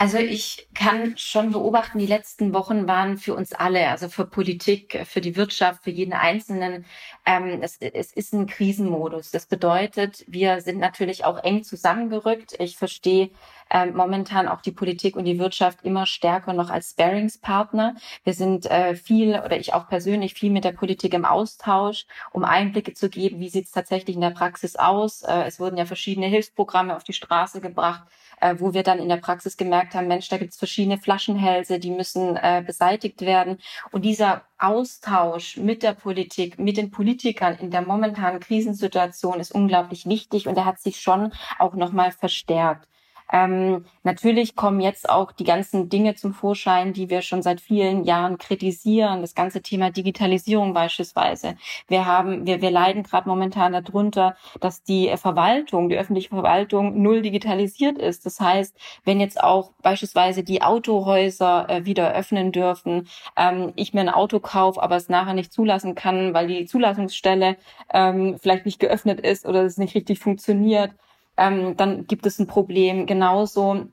Also 0.00 0.18
ich 0.18 0.68
kann 0.74 1.18
schon 1.18 1.50
beobachten, 1.50 1.98
die 1.98 2.06
letzten 2.06 2.54
Wochen 2.54 2.86
waren 2.86 3.18
für 3.18 3.34
uns 3.34 3.52
alle, 3.52 3.88
also 3.88 4.08
für 4.08 4.26
Politik, 4.26 5.04
für 5.04 5.20
die 5.20 5.34
Wirtschaft, 5.34 5.82
für 5.82 5.90
jeden 5.90 6.12
Einzelnen, 6.12 6.86
ähm, 7.26 7.58
es, 7.62 7.78
es 7.80 8.12
ist 8.12 8.32
ein 8.32 8.46
Krisenmodus. 8.46 9.32
Das 9.32 9.46
bedeutet, 9.46 10.24
wir 10.28 10.60
sind 10.60 10.78
natürlich 10.78 11.24
auch 11.24 11.42
eng 11.42 11.64
zusammengerückt. 11.64 12.54
Ich 12.60 12.76
verstehe 12.76 13.30
ähm, 13.70 13.94
momentan 13.96 14.48
auch 14.48 14.60
die 14.60 14.72
Politik 14.72 15.16
und 15.16 15.24
die 15.24 15.38
Wirtschaft 15.38 15.84
immer 15.84 16.06
stärker 16.06 16.52
noch 16.52 16.70
als 16.70 16.90
Sparingspartner. 16.90 17.96
Wir 18.24 18.34
sind 18.34 18.66
äh, 18.70 18.94
viel 18.94 19.40
oder 19.44 19.58
ich 19.58 19.74
auch 19.74 19.88
persönlich 19.88 20.34
viel 20.34 20.50
mit 20.50 20.64
der 20.64 20.72
Politik 20.72 21.14
im 21.14 21.24
Austausch, 21.24 22.06
um 22.32 22.44
Einblicke 22.44 22.94
zu 22.94 23.08
geben, 23.08 23.40
wie 23.40 23.48
sieht 23.48 23.66
es 23.66 23.72
tatsächlich 23.72 24.16
in 24.16 24.22
der 24.22 24.30
Praxis 24.30 24.76
aus. 24.76 25.22
Äh, 25.22 25.44
es 25.46 25.60
wurden 25.60 25.76
ja 25.76 25.86
verschiedene 25.86 26.26
Hilfsprogramme 26.26 26.96
auf 26.96 27.04
die 27.04 27.12
Straße 27.12 27.60
gebracht 27.60 28.04
äh, 28.40 28.56
wo 28.58 28.74
wir 28.74 28.82
dann 28.82 28.98
in 28.98 29.08
der 29.08 29.16
Praxis 29.16 29.56
gemerkt 29.56 29.94
haben, 29.94 30.08
Mensch, 30.08 30.28
da 30.28 30.38
gibt 30.38 30.52
es 30.52 30.58
verschiedene 30.58 30.98
Flaschenhälse, 30.98 31.78
die 31.78 31.90
müssen 31.90 32.36
äh, 32.36 32.62
beseitigt 32.64 33.20
werden. 33.22 33.58
Und 33.90 34.04
dieser 34.04 34.42
Austausch 34.58 35.56
mit 35.56 35.82
der 35.82 35.92
Politik, 35.92 36.58
mit 36.58 36.76
den 36.76 36.90
Politikern 36.90 37.56
in 37.56 37.70
der 37.70 37.82
momentanen 37.82 38.40
Krisensituation 38.40 39.40
ist 39.40 39.52
unglaublich 39.52 40.06
wichtig 40.06 40.48
und 40.48 40.56
er 40.56 40.64
hat 40.64 40.80
sich 40.80 41.00
schon 41.00 41.32
auch 41.58 41.74
nochmal 41.74 42.12
verstärkt. 42.12 42.88
Ähm, 43.32 43.84
natürlich 44.04 44.56
kommen 44.56 44.80
jetzt 44.80 45.08
auch 45.08 45.32
die 45.32 45.44
ganzen 45.44 45.88
Dinge 45.88 46.14
zum 46.14 46.32
Vorschein, 46.32 46.92
die 46.92 47.10
wir 47.10 47.22
schon 47.22 47.42
seit 47.42 47.60
vielen 47.60 48.04
Jahren 48.04 48.38
kritisieren. 48.38 49.20
Das 49.20 49.34
ganze 49.34 49.62
Thema 49.62 49.90
Digitalisierung 49.90 50.72
beispielsweise. 50.72 51.56
Wir 51.88 52.06
haben, 52.06 52.46
wir, 52.46 52.62
wir 52.62 52.70
leiden 52.70 53.02
gerade 53.02 53.28
momentan 53.28 53.72
darunter, 53.72 54.36
dass 54.60 54.82
die 54.82 55.14
Verwaltung, 55.16 55.88
die 55.88 55.96
öffentliche 55.96 56.30
Verwaltung 56.30 57.02
null 57.02 57.22
digitalisiert 57.22 57.98
ist. 57.98 58.24
Das 58.24 58.40
heißt, 58.40 58.76
wenn 59.04 59.20
jetzt 59.20 59.42
auch 59.42 59.72
beispielsweise 59.82 60.42
die 60.42 60.62
Autohäuser 60.62 61.68
äh, 61.68 61.84
wieder 61.84 62.14
öffnen 62.14 62.52
dürfen, 62.52 63.08
ähm, 63.36 63.72
ich 63.76 63.92
mir 63.92 64.00
ein 64.00 64.08
Auto 64.08 64.40
kaufe, 64.40 64.82
aber 64.82 64.96
es 64.96 65.08
nachher 65.08 65.34
nicht 65.34 65.52
zulassen 65.52 65.94
kann, 65.94 66.34
weil 66.34 66.46
die 66.46 66.66
Zulassungsstelle 66.66 67.56
ähm, 67.92 68.38
vielleicht 68.40 68.66
nicht 68.66 68.78
geöffnet 68.78 69.20
ist 69.20 69.46
oder 69.46 69.62
es 69.64 69.78
nicht 69.78 69.94
richtig 69.94 70.18
funktioniert, 70.18 70.92
ähm, 71.38 71.76
dann 71.76 72.06
gibt 72.06 72.26
es 72.26 72.38
ein 72.38 72.46
Problem. 72.46 73.06
Genauso 73.06 73.86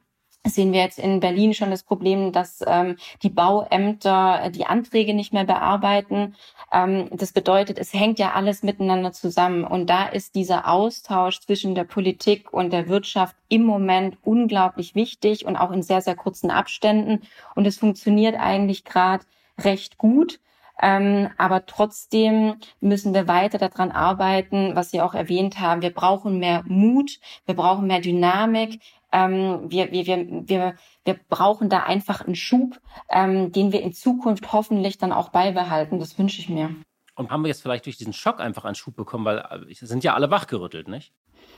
sehen 0.46 0.74
wir 0.74 0.82
jetzt 0.82 1.00
in 1.00 1.20
Berlin 1.20 1.54
schon 1.54 1.72
das 1.72 1.84
Problem, 1.84 2.32
dass 2.32 2.64
ähm, 2.66 2.98
die 3.24 3.30
Bauämter 3.30 4.42
äh, 4.44 4.52
die 4.52 4.66
Anträge 4.66 5.14
nicht 5.14 5.34
mehr 5.34 5.46
bearbeiten. 5.46 6.36
Ähm, 6.72 7.10
das 7.12 7.34
bedeutet, 7.34 7.80
es 7.80 7.94
hängt 7.94 8.20
ja 8.20 8.34
alles 8.34 8.64
miteinander 8.64 9.12
zusammen. 9.12 9.64
Und 9.64 9.90
da 9.90 10.06
ist 10.06 10.36
dieser 10.36 10.68
Austausch 10.68 11.40
zwischen 11.42 11.76
der 11.76 11.84
Politik 11.84 12.54
und 12.54 12.72
der 12.72 12.88
Wirtschaft 12.88 13.36
im 13.50 13.64
Moment 13.64 14.18
unglaublich 14.24 14.96
wichtig 14.96 15.46
und 15.46 15.56
auch 15.56 15.72
in 15.72 15.82
sehr, 15.82 16.02
sehr 16.02 16.16
kurzen 16.16 16.52
Abständen. 16.52 17.22
Und 17.56 17.66
es 17.66 17.78
funktioniert 17.78 18.36
eigentlich 18.36 18.86
gerade 18.86 19.26
recht 19.60 19.98
gut. 19.98 20.40
Ähm, 20.82 21.30
aber 21.38 21.66
trotzdem 21.66 22.56
müssen 22.82 23.14
wir 23.14 23.28
weiter 23.28 23.58
daran 23.58 23.92
arbeiten, 23.92 24.76
was 24.76 24.92
Sie 24.92 25.02
auch 25.02 25.14
erwähnt 25.14 25.60
haben. 25.60 25.82
Wir 25.82 25.94
brauchen 25.94 26.40
mehr 26.40 26.64
Mut, 26.68 27.20
wir 27.46 27.56
brauchen 27.56 27.88
mehr 27.88 28.02
Dynamik. 28.02 28.82
Ähm, 29.12 29.70
wir, 29.70 29.92
wir, 29.92 30.06
wir, 30.06 30.28
wir, 30.48 30.76
wir 31.06 31.20
brauchen 31.30 31.70
da 31.70 31.84
einfach 31.84 32.26
einen 32.26 32.36
Schub, 32.36 32.80
ähm, 33.10 33.52
den 33.52 33.72
wir 33.72 33.82
in 33.82 33.94
Zukunft 33.94 34.52
hoffentlich 34.52 34.98
dann 34.98 35.14
auch 35.14 35.30
beibehalten. 35.30 36.00
Das 36.00 36.18
wünsche 36.20 36.40
ich 36.40 36.50
mir. 36.50 36.76
Und 37.16 37.32
haben 37.32 37.44
wir 37.44 37.48
jetzt 37.48 37.62
vielleicht 37.62 37.86
durch 37.86 37.98
diesen 37.98 38.12
Schock 38.12 38.42
einfach 38.42 38.66
einen 38.66 38.76
Schub 38.76 38.96
bekommen, 38.96 39.24
weil 39.24 39.38
äh, 39.70 39.74
sind 39.74 40.04
ja 40.04 40.16
alle 40.16 40.32
wachgerüttelt, 40.32 40.90
nicht? 40.90 41.14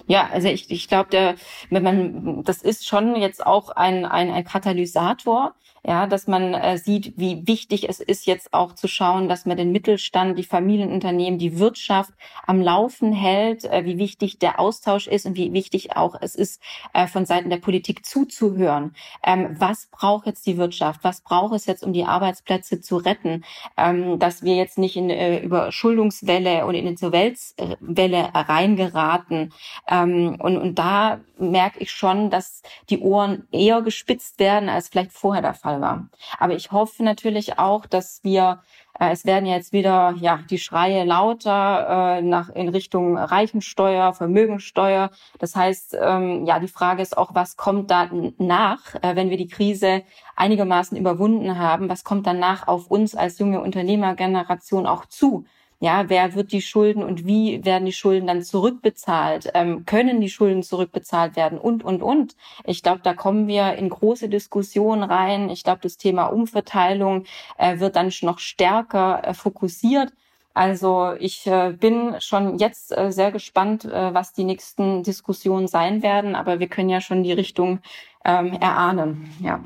Ja, 0.05 0.29
also 0.31 0.47
ich, 0.47 0.69
ich 0.69 0.87
glaube, 0.87 1.09
der, 1.09 1.35
wenn 1.69 1.83
man, 1.83 2.43
das 2.43 2.61
ist 2.61 2.87
schon 2.87 3.15
jetzt 3.15 3.45
auch 3.45 3.69
ein, 3.69 4.05
ein, 4.05 4.29
ein 4.29 4.43
Katalysator, 4.43 5.55
ja, 5.87 6.05
dass 6.05 6.27
man 6.27 6.53
äh, 6.53 6.77
sieht, 6.77 7.13
wie 7.15 7.47
wichtig 7.47 7.87
es 7.87 8.01
ist, 8.01 8.25
jetzt 8.25 8.53
auch 8.53 8.73
zu 8.73 8.89
schauen, 8.89 9.29
dass 9.29 9.45
man 9.45 9.55
den 9.55 9.71
Mittelstand, 9.71 10.37
die 10.37 10.43
Familienunternehmen, 10.43 11.39
die 11.39 11.59
Wirtschaft 11.59 12.11
am 12.45 12.61
Laufen 12.61 13.13
hält, 13.13 13.63
äh, 13.63 13.85
wie 13.85 13.97
wichtig 13.97 14.37
der 14.37 14.59
Austausch 14.59 15.07
ist 15.07 15.25
und 15.25 15.37
wie 15.37 15.53
wichtig 15.53 15.95
auch 15.95 16.17
es 16.19 16.35
ist, 16.35 16.61
äh, 16.93 17.07
von 17.07 17.25
Seiten 17.25 17.49
der 17.49 17.59
Politik 17.59 18.05
zuzuhören. 18.05 18.95
Ähm, 19.23 19.55
was 19.59 19.87
braucht 19.89 20.25
jetzt 20.25 20.45
die 20.45 20.57
Wirtschaft? 20.57 21.05
Was 21.05 21.21
braucht 21.21 21.55
es 21.55 21.65
jetzt, 21.65 21.85
um 21.85 21.93
die 21.93 22.03
Arbeitsplätze 22.03 22.81
zu 22.81 22.97
retten? 22.97 23.45
Ähm, 23.77 24.19
dass 24.19 24.43
wir 24.43 24.55
jetzt 24.55 24.77
nicht 24.77 24.97
in 24.97 25.09
äh, 25.09 25.39
Überschuldungswelle 25.39 26.65
und 26.65 26.75
in 26.75 26.85
Insolvenzwelle 26.85 28.29
reingeraten. 28.33 29.53
Ähm, 29.87 30.35
und, 30.37 30.57
und 30.57 30.75
da 30.77 31.21
merke 31.39 31.79
ich 31.79 31.91
schon, 31.91 32.29
dass 32.29 32.61
die 32.89 32.99
Ohren 32.99 33.47
eher 33.53 33.81
gespitzt 33.81 34.39
werden, 34.39 34.67
als 34.67 34.89
vielleicht 34.89 35.13
vorher 35.13 35.41
der 35.41 35.53
Fall 35.53 35.76
sinnvoll. 35.79 36.09
Aber 36.39 36.53
ich 36.53 36.71
hoffe 36.71 37.03
natürlich 37.03 37.59
auch, 37.59 37.85
dass 37.85 38.23
wir 38.23 38.61
äh, 38.99 39.11
es 39.11 39.25
werden 39.25 39.45
jetzt 39.45 39.73
wieder 39.73 40.15
ja 40.19 40.39
die 40.49 40.57
Schreie 40.57 41.03
lauter 41.03 42.17
äh, 42.17 42.21
nach 42.21 42.49
in 42.49 42.69
Richtung 42.69 43.17
Reichensteuer, 43.17 44.13
Vermögensteuer. 44.13 45.11
Das 45.39 45.55
heißt, 45.55 45.97
ähm, 45.99 46.45
ja, 46.45 46.59
die 46.59 46.67
Frage 46.67 47.01
ist 47.01 47.17
auch, 47.17 47.35
was 47.35 47.57
kommt 47.57 47.91
da 47.91 48.09
nach, 48.37 48.95
äh, 48.95 49.15
wenn 49.15 49.29
wir 49.29 49.37
die 49.37 49.47
Krise 49.47 50.03
einigermaßen 50.35 50.97
überwunden 50.97 51.57
haben? 51.57 51.89
Was 51.89 52.03
kommt 52.03 52.27
danach 52.27 52.67
auf 52.67 52.87
uns 52.87 53.15
als 53.15 53.39
junge 53.39 53.61
Unternehmergeneration 53.61 54.85
auch 54.87 55.05
zu? 55.05 55.45
Ja, 55.79 56.09
wer 56.09 56.33
wird 56.33 56.51
die 56.51 56.61
Schulden 56.61 57.03
und 57.03 57.27
wie 57.27 57.63
werden 57.63 57.85
die 57.85 57.93
Schulden 57.93 58.25
dann 58.25 58.41
zurückbezahlt? 58.41 59.51
Ähm, 59.53 59.85
können 59.85 60.21
die 60.21 60.29
Schulden 60.29 60.63
zurückbezahlt 60.63 61.35
werden? 61.35 61.59
Und, 61.59 61.83
und, 61.83 62.01
und. 62.01 62.35
Ich 62.65 62.81
glaube, 62.81 63.01
da 63.03 63.13
kommen 63.13 63.47
wir 63.47 63.73
in 63.73 63.89
große 63.89 64.27
Diskussionen 64.27 65.03
rein. 65.03 65.49
Ich 65.51 65.63
glaube, 65.63 65.81
das 65.83 65.97
Thema 65.97 66.25
Umverteilung 66.25 67.25
äh, 67.59 67.79
wird 67.79 67.95
dann 67.95 68.11
noch 68.23 68.39
stärker 68.39 69.21
äh, 69.23 69.33
fokussiert. 69.35 70.13
Also 70.55 71.13
ich 71.19 71.45
äh, 71.45 71.73
bin 71.79 72.15
schon 72.19 72.57
jetzt 72.57 72.97
äh, 72.97 73.11
sehr 73.11 73.31
gespannt, 73.31 73.85
äh, 73.85 74.11
was 74.15 74.33
die 74.33 74.43
nächsten 74.43 75.03
Diskussionen 75.03 75.67
sein 75.67 76.01
werden, 76.01 76.33
aber 76.33 76.59
wir 76.59 76.67
können 76.67 76.89
ja 76.89 76.99
schon 76.99 77.21
die 77.21 77.33
Richtung 77.33 77.79
ähm, 78.25 78.53
erahnen. 78.53 79.29
Ja. 79.39 79.63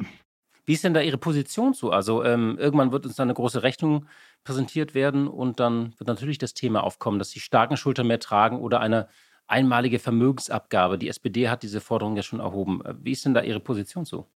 Wie 0.65 0.73
ist 0.73 0.83
denn 0.83 0.93
da 0.93 0.99
Ihre 0.99 1.17
Position 1.17 1.73
zu? 1.73 1.91
Also 1.91 2.25
ähm, 2.25 2.57
irgendwann 2.59 2.91
wird 2.91 3.05
uns 3.05 3.15
da 3.15 3.23
eine 3.23 3.33
große 3.33 3.63
Rechnung 3.63 4.05
präsentiert 4.43 4.93
werden 4.93 5.27
und 5.27 5.59
dann 5.59 5.93
wird 5.97 6.07
natürlich 6.07 6.37
das 6.37 6.53
Thema 6.53 6.83
aufkommen, 6.83 7.19
dass 7.19 7.29
die 7.29 7.39
starken 7.39 7.77
Schultern 7.77 8.07
mehr 8.07 8.19
tragen 8.19 8.59
oder 8.59 8.79
eine 8.79 9.07
einmalige 9.47 9.99
Vermögensabgabe. 9.99 10.97
Die 10.97 11.09
SPD 11.09 11.49
hat 11.49 11.63
diese 11.63 11.81
Forderung 11.81 12.15
ja 12.15 12.23
schon 12.23 12.39
erhoben. 12.39 12.81
Wie 13.01 13.11
ist 13.11 13.25
denn 13.25 13.33
da 13.33 13.41
Ihre 13.41 13.59
Position 13.59 14.05
zu? 14.05 14.27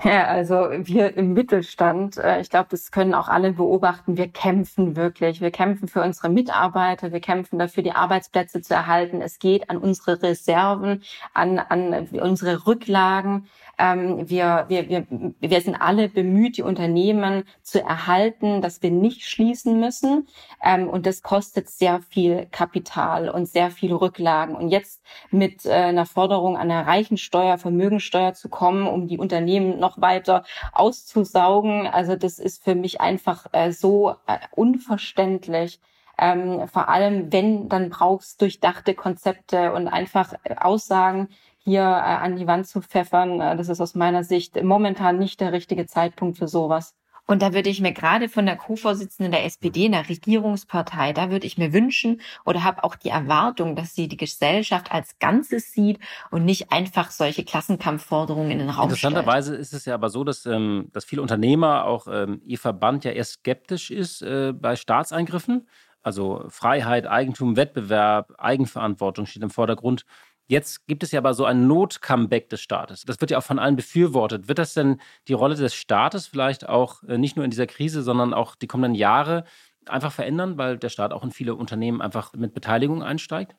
Ja, 0.00 0.26
also 0.26 0.68
wir 0.72 1.16
im 1.16 1.32
Mittelstand, 1.32 2.16
äh, 2.16 2.40
ich 2.40 2.50
glaube, 2.50 2.68
das 2.70 2.90
können 2.90 3.14
auch 3.14 3.28
alle 3.28 3.52
beobachten, 3.52 4.16
wir 4.16 4.26
kämpfen 4.26 4.96
wirklich. 4.96 5.40
Wir 5.40 5.52
kämpfen 5.52 5.86
für 5.86 6.02
unsere 6.02 6.28
Mitarbeiter, 6.28 7.12
wir 7.12 7.20
kämpfen 7.20 7.58
dafür, 7.58 7.84
die 7.84 7.92
Arbeitsplätze 7.92 8.62
zu 8.62 8.74
erhalten. 8.74 9.20
Es 9.20 9.38
geht 9.38 9.70
an 9.70 9.76
unsere 9.76 10.20
Reserven, 10.20 11.02
an, 11.34 11.60
an 11.60 12.08
unsere 12.20 12.66
Rücklagen. 12.66 13.46
Ähm, 13.78 14.28
wir, 14.28 14.64
wir, 14.68 14.88
wir, 14.88 15.06
wir 15.40 15.60
sind 15.60 15.76
alle 15.76 16.08
bemüht, 16.08 16.56
die 16.56 16.62
Unternehmen 16.62 17.44
zu 17.62 17.80
erhalten, 17.80 18.60
dass 18.60 18.82
wir 18.82 18.90
nicht 18.90 19.22
schließen 19.28 19.78
müssen. 19.78 20.26
Ähm, 20.64 20.88
und 20.88 21.06
das 21.06 21.22
kostet 21.22 21.68
sehr 21.70 22.00
viel 22.00 22.46
Kapital 22.50 23.28
und 23.28 23.46
sehr 23.46 23.70
viele 23.70 24.00
Rücklagen. 24.00 24.56
Und 24.56 24.68
jetzt 24.70 25.00
mit 25.30 25.64
äh, 25.64 25.72
einer 25.72 26.06
Forderung 26.06 26.56
an 26.56 26.68
der 26.68 26.86
Reichensteuer, 26.86 27.56
Vermögensteuer 27.58 28.34
zu 28.34 28.48
kommen, 28.48 28.88
um 28.88 29.06
die 29.06 29.18
Unternehmen 29.18 29.78
noch 29.82 30.00
weiter 30.00 30.44
auszusaugen, 30.72 31.86
also 31.86 32.16
das 32.16 32.38
ist 32.38 32.64
für 32.64 32.74
mich 32.74 33.02
einfach 33.02 33.46
äh, 33.52 33.72
so 33.72 34.16
äh, 34.26 34.38
unverständlich. 34.52 35.80
Ähm, 36.18 36.68
vor 36.68 36.88
allem, 36.88 37.32
wenn, 37.32 37.68
dann 37.68 37.90
brauchst 37.90 38.40
durchdachte 38.40 38.94
Konzepte 38.94 39.72
und 39.74 39.88
einfach 39.88 40.34
äh, 40.44 40.54
Aussagen, 40.56 41.28
hier 41.64 41.82
äh, 41.82 41.84
an 41.84 42.36
die 42.36 42.46
Wand 42.46 42.66
zu 42.66 42.80
pfeffern. 42.80 43.40
Äh, 43.40 43.56
das 43.56 43.68
ist 43.68 43.80
aus 43.80 43.94
meiner 43.94 44.24
Sicht 44.24 44.62
momentan 44.62 45.18
nicht 45.18 45.40
der 45.40 45.52
richtige 45.52 45.86
Zeitpunkt 45.86 46.38
für 46.38 46.48
sowas. 46.48 46.94
Und 47.32 47.40
da 47.40 47.54
würde 47.54 47.70
ich 47.70 47.80
mir 47.80 47.92
gerade 47.92 48.28
von 48.28 48.44
der 48.44 48.56
Co-Vorsitzenden 48.56 49.32
der 49.32 49.46
SPD, 49.46 49.86
einer 49.86 50.06
Regierungspartei, 50.06 51.14
da 51.14 51.30
würde 51.30 51.46
ich 51.46 51.56
mir 51.56 51.72
wünschen 51.72 52.20
oder 52.44 52.62
habe 52.62 52.84
auch 52.84 52.94
die 52.94 53.08
Erwartung, 53.08 53.74
dass 53.74 53.94
sie 53.94 54.06
die 54.06 54.18
Gesellschaft 54.18 54.92
als 54.92 55.18
Ganzes 55.18 55.72
sieht 55.72 55.98
und 56.30 56.44
nicht 56.44 56.72
einfach 56.72 57.10
solche 57.10 57.42
Klassenkampfforderungen 57.42 58.50
in 58.50 58.58
den 58.58 58.68
Raum 58.68 58.90
Interessanterweise 58.90 59.56
ist 59.56 59.72
es 59.72 59.86
ja 59.86 59.94
aber 59.94 60.10
so, 60.10 60.24
dass, 60.24 60.44
ähm, 60.44 60.90
dass 60.92 61.06
viele 61.06 61.22
Unternehmer, 61.22 61.86
auch 61.86 62.06
ähm, 62.06 62.42
ihr 62.44 62.58
Verband 62.58 63.06
ja 63.06 63.12
eher 63.12 63.24
skeptisch 63.24 63.90
ist 63.90 64.20
äh, 64.20 64.52
bei 64.52 64.76
Staatseingriffen. 64.76 65.66
Also 66.02 66.44
Freiheit, 66.48 67.06
Eigentum, 67.06 67.56
Wettbewerb, 67.56 68.34
Eigenverantwortung 68.36 69.24
steht 69.24 69.42
im 69.42 69.48
Vordergrund. 69.48 70.04
Jetzt 70.52 70.86
gibt 70.86 71.02
es 71.02 71.12
ja 71.12 71.20
aber 71.20 71.32
so 71.32 71.46
ein 71.46 71.66
Not-Comeback 71.66 72.50
des 72.50 72.60
Staates. 72.60 73.04
Das 73.06 73.22
wird 73.22 73.30
ja 73.30 73.38
auch 73.38 73.42
von 73.42 73.58
allen 73.58 73.74
befürwortet. 73.74 74.48
Wird 74.48 74.58
das 74.58 74.74
denn 74.74 75.00
die 75.26 75.32
Rolle 75.32 75.54
des 75.54 75.74
Staates 75.74 76.26
vielleicht 76.26 76.68
auch 76.68 77.02
äh, 77.04 77.16
nicht 77.16 77.36
nur 77.36 77.46
in 77.46 77.50
dieser 77.50 77.66
Krise, 77.66 78.02
sondern 78.02 78.34
auch 78.34 78.54
die 78.54 78.66
kommenden 78.66 78.94
Jahre 78.94 79.46
einfach 79.86 80.12
verändern, 80.12 80.58
weil 80.58 80.76
der 80.76 80.90
Staat 80.90 81.14
auch 81.14 81.24
in 81.24 81.30
viele 81.30 81.54
Unternehmen 81.54 82.02
einfach 82.02 82.34
mit 82.34 82.52
Beteiligung 82.52 83.02
einsteigt? 83.02 83.56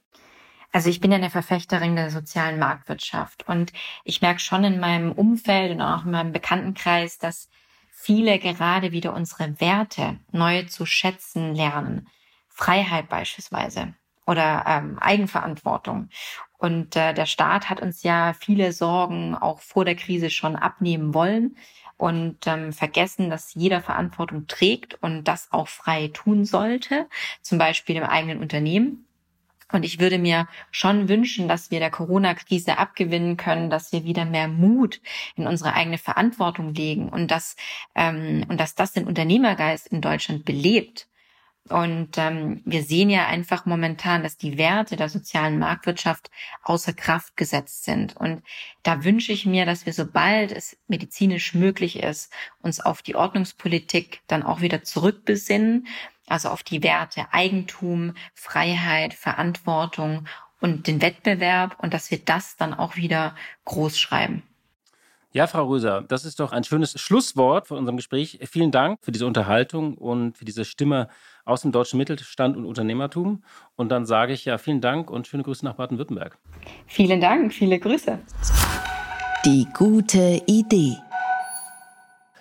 Also 0.71 0.87
ich 0.87 0.99
bin 0.99 1.11
ja 1.11 1.17
eine 1.17 1.31
Verfechterin 1.31 1.95
der 1.95 2.11
sozialen 2.11 2.59
Marktwirtschaft 2.59 3.47
und 3.47 3.73
ich 4.03 4.21
merke 4.21 4.39
schon 4.39 4.63
in 4.63 4.79
meinem 4.79 5.13
Umfeld 5.13 5.71
und 5.71 5.81
auch 5.81 6.05
in 6.05 6.11
meinem 6.11 6.31
Bekanntenkreis, 6.31 7.17
dass 7.17 7.49
viele 7.89 8.37
gerade 8.37 8.91
wieder 8.91 9.15
unsere 9.15 9.59
Werte 9.59 10.19
neu 10.31 10.65
zu 10.65 10.85
schätzen 10.85 11.55
lernen. 11.55 12.07
Freiheit 12.49 13.09
beispielsweise 13.09 13.95
oder 14.25 14.63
ähm, 14.67 14.99
Eigenverantwortung. 14.99 16.09
Und 16.57 16.95
äh, 16.95 17.13
der 17.13 17.25
Staat 17.25 17.69
hat 17.69 17.81
uns 17.81 18.03
ja 18.03 18.33
viele 18.33 18.71
Sorgen 18.71 19.35
auch 19.35 19.59
vor 19.59 19.85
der 19.85 19.95
Krise 19.95 20.29
schon 20.29 20.55
abnehmen 20.55 21.13
wollen 21.13 21.57
und 21.97 22.47
ähm, 22.47 22.73
vergessen, 22.73 23.29
dass 23.29 23.53
jeder 23.53 23.81
Verantwortung 23.81 24.47
trägt 24.47 24.95
und 25.01 25.25
das 25.25 25.51
auch 25.51 25.67
frei 25.67 26.09
tun 26.13 26.45
sollte, 26.45 27.07
zum 27.41 27.57
Beispiel 27.57 27.97
im 27.97 28.03
eigenen 28.03 28.39
Unternehmen. 28.39 29.05
Und 29.73 29.83
ich 29.83 29.99
würde 29.99 30.19
mir 30.19 30.47
schon 30.69 31.09
wünschen, 31.09 31.47
dass 31.47 31.71
wir 31.71 31.79
der 31.79 31.89
Corona-Krise 31.89 32.77
abgewinnen 32.77 33.37
können, 33.37 33.69
dass 33.69 33.91
wir 33.91 34.03
wieder 34.03 34.23
mehr 34.23 34.47
Mut 34.47 35.01
in 35.35 35.47
unsere 35.47 35.73
eigene 35.73 35.97
Verantwortung 35.97 36.73
legen 36.75 37.09
und 37.09 37.31
dass, 37.31 37.55
ähm, 37.95 38.45
und 38.47 38.59
dass 38.59 38.75
das 38.75 38.93
den 38.93 39.07
Unternehmergeist 39.07 39.87
in 39.87 39.99
Deutschland 39.99 40.45
belebt. 40.45 41.07
Und 41.69 42.17
ähm, 42.17 42.61
wir 42.65 42.83
sehen 42.83 43.09
ja 43.09 43.25
einfach 43.27 43.65
momentan, 43.65 44.21
dass 44.21 44.35
die 44.35 44.57
Werte 44.57 44.97
der 44.97 45.07
sozialen 45.07 45.59
Marktwirtschaft 45.59 46.29
außer 46.61 46.91
Kraft 46.91 47.37
gesetzt 47.37 47.85
sind. 47.85 48.17
Und 48.17 48.43
da 48.83 49.05
wünsche 49.05 49.31
ich 49.31 49.45
mir, 49.45 49.65
dass 49.65 49.85
wir, 49.85 49.93
sobald 49.93 50.51
es 50.51 50.77
medizinisch 50.87 51.53
möglich 51.53 52.03
ist, 52.03 52.33
uns 52.61 52.81
auf 52.81 53.01
die 53.01 53.15
Ordnungspolitik 53.15 54.21
dann 54.27 54.43
auch 54.43 54.59
wieder 54.59 54.83
zurückbesinnen, 54.83 55.87
also 56.27 56.49
auf 56.49 56.63
die 56.63 56.83
Werte 56.83 57.27
Eigentum, 57.31 58.13
Freiheit, 58.33 59.13
Verantwortung 59.13 60.27
und 60.59 60.87
den 60.87 61.01
Wettbewerb 61.01 61.77
und 61.81 61.93
dass 61.93 62.11
wir 62.11 62.19
das 62.19 62.57
dann 62.57 62.73
auch 62.73 62.97
wieder 62.97 63.35
groß 63.65 63.97
schreiben. 63.97 64.43
Ja, 65.35 65.47
Frau 65.47 65.65
Röser, 65.65 66.03
das 66.07 66.25
ist 66.25 66.39
doch 66.39 66.51
ein 66.51 66.63
schönes 66.63 66.91
Schlusswort 67.01 67.67
für 67.67 67.73
unserem 67.73 67.97
Gespräch. 67.97 68.37
Vielen 68.43 68.69
Dank 68.69 68.99
für 69.01 69.11
diese 69.11 69.25
Unterhaltung 69.25 69.95
und 69.97 70.37
für 70.37 70.45
diese 70.45 70.63
Stimme 70.63 71.07
aus 71.43 71.63
dem 71.63 71.71
deutschen 71.71 71.97
Mittelstand 71.97 72.55
und 72.55 72.65
Unternehmertum. 72.65 73.43
Und 73.75 73.89
dann 73.89 74.05
sage 74.05 74.33
ich 74.33 74.45
ja 74.45 74.59
vielen 74.59 74.79
Dank 74.79 75.09
und 75.09 75.25
schöne 75.25 75.41
Grüße 75.41 75.65
nach 75.65 75.73
Baden-Württemberg. 75.73 76.37
Vielen 76.85 77.19
Dank, 77.19 77.51
viele 77.51 77.79
Grüße. 77.79 78.19
Die 79.43 79.65
gute 79.75 80.39
Idee. 80.45 80.97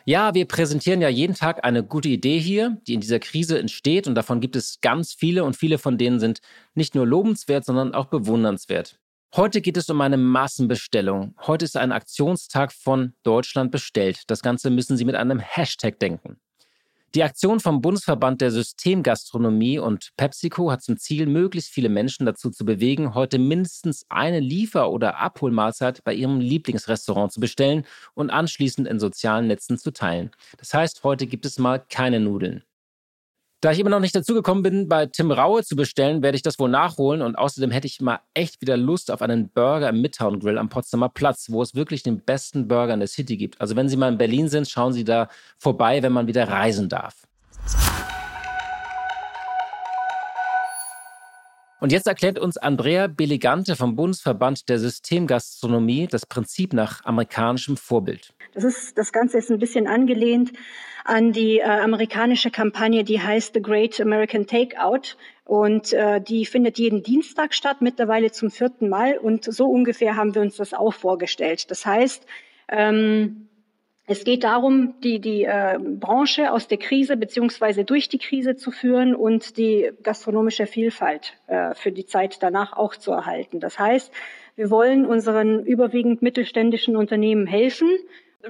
Ja, 0.04 0.34
wir 0.34 0.46
präsentieren 0.46 1.00
ja 1.00 1.08
jeden 1.08 1.34
Tag 1.34 1.64
eine 1.64 1.82
gute 1.82 2.10
Idee 2.10 2.38
hier, 2.40 2.76
die 2.86 2.92
in 2.92 3.00
dieser 3.00 3.20
Krise 3.20 3.58
entsteht. 3.58 4.06
Und 4.06 4.16
davon 4.16 4.40
gibt 4.40 4.54
es 4.54 4.82
ganz 4.82 5.14
viele. 5.14 5.44
Und 5.44 5.56
viele 5.56 5.78
von 5.78 5.96
denen 5.96 6.20
sind 6.20 6.42
nicht 6.74 6.94
nur 6.94 7.06
lobenswert, 7.06 7.64
sondern 7.64 7.94
auch 7.94 8.06
bewundernswert. 8.06 8.98
Heute 9.34 9.62
geht 9.62 9.78
es 9.78 9.88
um 9.88 9.98
eine 10.02 10.18
Massenbestellung. 10.18 11.34
Heute 11.46 11.64
ist 11.64 11.78
ein 11.78 11.90
Aktionstag 11.90 12.70
von 12.70 13.14
Deutschland 13.22 13.70
bestellt. 13.70 14.24
Das 14.26 14.42
Ganze 14.42 14.68
müssen 14.68 14.98
Sie 14.98 15.06
mit 15.06 15.14
einem 15.14 15.38
Hashtag 15.38 15.98
denken. 15.98 16.36
Die 17.14 17.22
Aktion 17.22 17.58
vom 17.58 17.80
Bundesverband 17.80 18.42
der 18.42 18.50
Systemgastronomie 18.50 19.78
und 19.78 20.10
PepsiCo 20.18 20.70
hat 20.70 20.82
zum 20.82 20.98
Ziel, 20.98 21.24
möglichst 21.24 21.70
viele 21.70 21.88
Menschen 21.88 22.26
dazu 22.26 22.50
zu 22.50 22.66
bewegen, 22.66 23.14
heute 23.14 23.38
mindestens 23.38 24.04
eine 24.10 24.40
Liefer- 24.40 24.90
oder 24.90 25.18
Abholmahlzeit 25.18 26.04
bei 26.04 26.12
ihrem 26.12 26.38
Lieblingsrestaurant 26.38 27.32
zu 27.32 27.40
bestellen 27.40 27.86
und 28.12 28.28
anschließend 28.28 28.86
in 28.86 29.00
sozialen 29.00 29.46
Netzen 29.46 29.78
zu 29.78 29.92
teilen. 29.92 30.30
Das 30.58 30.74
heißt, 30.74 31.04
heute 31.04 31.26
gibt 31.26 31.46
es 31.46 31.58
mal 31.58 31.78
keine 31.78 32.20
Nudeln. 32.20 32.64
Da 33.62 33.70
ich 33.70 33.78
immer 33.78 33.90
noch 33.90 34.00
nicht 34.00 34.16
dazu 34.16 34.34
gekommen 34.34 34.64
bin, 34.64 34.88
bei 34.88 35.06
Tim 35.06 35.30
Raue 35.30 35.62
zu 35.62 35.76
bestellen, 35.76 36.20
werde 36.20 36.34
ich 36.34 36.42
das 36.42 36.58
wohl 36.58 36.68
nachholen. 36.68 37.22
Und 37.22 37.36
außerdem 37.36 37.70
hätte 37.70 37.86
ich 37.86 38.00
mal 38.00 38.18
echt 38.34 38.60
wieder 38.60 38.76
Lust 38.76 39.08
auf 39.08 39.22
einen 39.22 39.50
Burger 39.50 39.88
im 39.88 40.00
Midtown 40.00 40.40
Grill 40.40 40.58
am 40.58 40.68
Potsdamer 40.68 41.08
Platz, 41.08 41.46
wo 41.48 41.62
es 41.62 41.76
wirklich 41.76 42.02
den 42.02 42.18
besten 42.18 42.66
Burger 42.66 42.92
in 42.92 42.98
der 42.98 43.06
City 43.06 43.36
gibt. 43.36 43.60
Also 43.60 43.76
wenn 43.76 43.88
Sie 43.88 43.96
mal 43.96 44.10
in 44.10 44.18
Berlin 44.18 44.48
sind, 44.48 44.68
schauen 44.68 44.92
Sie 44.92 45.04
da 45.04 45.28
vorbei, 45.58 46.02
wenn 46.02 46.12
man 46.12 46.26
wieder 46.26 46.48
reisen 46.48 46.88
darf. 46.88 47.22
Und 51.82 51.90
jetzt 51.90 52.06
erklärt 52.06 52.38
uns 52.38 52.58
Andrea 52.58 53.08
Beligante 53.08 53.74
vom 53.74 53.96
Bundesverband 53.96 54.68
der 54.68 54.78
Systemgastronomie 54.78 56.06
das 56.06 56.26
Prinzip 56.26 56.74
nach 56.74 57.04
amerikanischem 57.04 57.76
Vorbild. 57.76 58.32
Das, 58.54 58.62
ist, 58.62 58.96
das 58.96 59.10
Ganze 59.10 59.38
ist 59.38 59.50
ein 59.50 59.58
bisschen 59.58 59.88
angelehnt 59.88 60.52
an 61.04 61.32
die 61.32 61.58
äh, 61.58 61.64
amerikanische 61.64 62.52
Kampagne, 62.52 63.02
die 63.02 63.20
heißt 63.20 63.54
The 63.54 63.60
Great 63.60 64.00
American 64.00 64.46
Takeout. 64.46 65.16
Und 65.44 65.92
äh, 65.92 66.20
die 66.20 66.46
findet 66.46 66.78
jeden 66.78 67.02
Dienstag 67.02 67.52
statt, 67.52 67.78
mittlerweile 67.80 68.30
zum 68.30 68.52
vierten 68.52 68.88
Mal. 68.88 69.18
Und 69.18 69.52
so 69.52 69.66
ungefähr 69.66 70.14
haben 70.14 70.36
wir 70.36 70.42
uns 70.42 70.58
das 70.58 70.74
auch 70.74 70.94
vorgestellt. 70.94 71.68
Das 71.68 71.84
heißt, 71.84 72.24
ähm, 72.68 73.48
Es 74.12 74.24
geht 74.24 74.44
darum, 74.44 74.92
die, 75.02 75.20
die 75.20 75.44
äh, 75.44 75.78
Branche 75.78 76.52
aus 76.52 76.68
der 76.68 76.76
Krise 76.76 77.16
beziehungsweise 77.16 77.82
durch 77.84 78.10
die 78.10 78.18
Krise 78.18 78.56
zu 78.56 78.70
führen 78.70 79.14
und 79.14 79.56
die 79.56 79.90
gastronomische 80.02 80.66
Vielfalt 80.66 81.32
äh, 81.46 81.74
für 81.74 81.92
die 81.92 82.04
Zeit 82.04 82.42
danach 82.42 82.74
auch 82.74 82.94
zu 82.94 83.10
erhalten. 83.10 83.58
Das 83.58 83.78
heißt, 83.78 84.12
wir 84.54 84.68
wollen 84.68 85.06
unseren 85.06 85.64
überwiegend 85.64 86.20
mittelständischen 86.20 86.94
Unternehmen 86.94 87.46
helfen. 87.46 87.88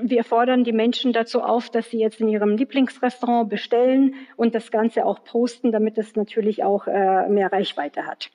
Wir 0.03 0.25
fordern 0.25 0.65
die 0.65 0.73
Menschen 0.73 1.13
dazu 1.13 1.41
auf, 1.41 1.71
dass 1.71 1.91
sie 1.91 2.01
jetzt 2.01 2.21
in 2.21 2.29
ihrem 2.29 2.57
Lieblingsrestaurant 2.57 3.49
bestellen 3.49 4.17
und 4.35 4.57
das 4.57 4.73
Ganze 4.73 5.07
auch 5.07 5.23
posten, 5.23 5.71
damit 5.71 5.97
es 5.97 6.17
natürlich 6.17 6.65
auch 6.65 6.89
äh, 6.89 7.29
mehr 7.29 7.53
Reichweite 7.53 8.05
hat. 8.05 8.33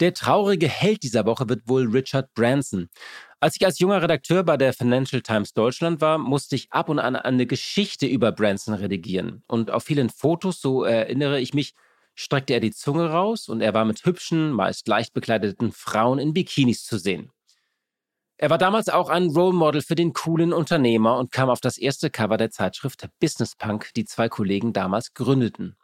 Der 0.00 0.12
traurige 0.12 0.68
Held 0.68 1.02
dieser 1.02 1.24
Woche 1.24 1.48
wird 1.48 1.68
wohl 1.68 1.88
Richard 1.88 2.34
Branson. 2.34 2.90
Als 3.40 3.56
ich 3.56 3.64
als 3.64 3.78
junger 3.78 4.02
Redakteur 4.02 4.42
bei 4.42 4.58
der 4.58 4.74
Financial 4.74 5.22
Times 5.22 5.54
Deutschland 5.54 6.02
war, 6.02 6.18
musste 6.18 6.54
ich 6.54 6.70
ab 6.70 6.90
und 6.90 6.98
an 6.98 7.16
eine 7.16 7.46
Geschichte 7.46 8.06
über 8.06 8.30
Branson 8.32 8.74
redigieren. 8.74 9.42
Und 9.46 9.70
auf 9.70 9.84
vielen 9.84 10.10
Fotos, 10.10 10.60
so 10.60 10.84
erinnere 10.84 11.40
ich 11.40 11.54
mich, 11.54 11.72
streckte 12.14 12.52
er 12.52 12.60
die 12.60 12.72
Zunge 12.72 13.08
raus 13.10 13.48
und 13.48 13.62
er 13.62 13.72
war 13.72 13.86
mit 13.86 14.04
hübschen, 14.04 14.50
meist 14.50 14.86
leicht 14.86 15.14
bekleideten 15.14 15.72
Frauen 15.72 16.18
in 16.18 16.34
Bikinis 16.34 16.84
zu 16.84 16.98
sehen. 16.98 17.30
Er 18.38 18.50
war 18.50 18.58
damals 18.58 18.90
auch 18.90 19.08
ein 19.08 19.30
Role 19.30 19.54
Model 19.54 19.80
für 19.80 19.94
den 19.94 20.12
coolen 20.12 20.52
Unternehmer 20.52 21.16
und 21.16 21.32
kam 21.32 21.48
auf 21.48 21.60
das 21.60 21.78
erste 21.78 22.10
Cover 22.10 22.36
der 22.36 22.50
Zeitschrift 22.50 23.08
Business 23.18 23.56
Punk, 23.56 23.92
die 23.96 24.04
zwei 24.04 24.28
Kollegen 24.28 24.74
damals 24.74 25.14
gründeten. 25.14 25.76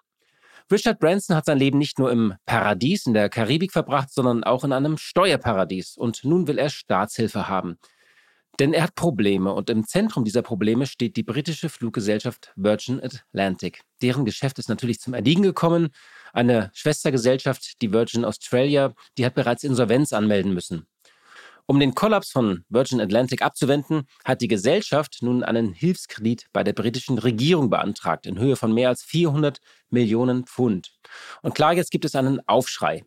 Richard 0.73 1.01
Branson 1.01 1.37
hat 1.37 1.45
sein 1.45 1.59
Leben 1.59 1.77
nicht 1.77 1.99
nur 1.99 2.11
im 2.11 2.33
Paradies 2.47 3.05
in 3.05 3.13
der 3.13 3.29
Karibik 3.29 3.73
verbracht, 3.73 4.11
sondern 4.11 4.43
auch 4.43 4.65
in 4.65 4.73
einem 4.73 4.97
Steuerparadies. 4.97 5.99
Und 5.99 6.25
nun 6.25 6.47
will 6.49 6.59
er 6.59 6.71
Staatshilfe 6.71 7.47
haben. 7.47 7.77
Denn 8.59 8.73
er 8.73 8.85
hat 8.85 8.95
Probleme 8.95 9.53
und 9.53 9.69
im 9.69 9.87
Zentrum 9.87 10.25
dieser 10.25 10.41
Probleme 10.41 10.87
steht 10.87 11.17
die 11.17 11.23
britische 11.23 11.69
Fluggesellschaft 11.69 12.53
Virgin 12.57 13.03
Atlantic. 13.03 13.83
Deren 14.01 14.25
Geschäft 14.25 14.59
ist 14.59 14.71
natürlich 14.71 14.99
zum 14.99 15.13
Erliegen 15.13 15.43
gekommen. 15.43 15.91
Eine 16.33 16.71
Schwestergesellschaft, 16.73 17.83
die 17.83 17.93
Virgin 17.93 18.25
Australia, 18.25 18.95
die 19.19 19.27
hat 19.27 19.35
bereits 19.35 19.65
Insolvenz 19.65 20.15
anmelden 20.15 20.55
müssen. 20.55 20.87
Um 21.73 21.81
den 21.81 21.95
Kollaps 21.95 22.31
von 22.31 22.67
Virgin 22.69 23.01
Atlantic 23.01 23.41
abzuwenden, 23.41 24.03
hat 24.27 24.43
die 24.43 24.47
Gesellschaft 24.47 25.21
nun 25.23 25.43
einen 25.43 25.73
Hilfskredit 25.73 26.49
bei 26.53 26.63
der 26.63 26.75
britischen 26.75 27.17
Regierung 27.17 27.71
beantragt 27.71 28.27
in 28.27 28.39
Höhe 28.39 28.57
von 28.57 28.75
mehr 28.75 28.91
als 28.91 29.03
400 29.05 29.59
Millionen 29.89 30.45
Pfund. 30.45 30.93
Und 31.41 31.55
klar, 31.55 31.73
jetzt 31.73 31.91
gibt 31.91 32.05
es 32.05 32.15
einen 32.15 32.47
Aufschrei. 32.47 33.07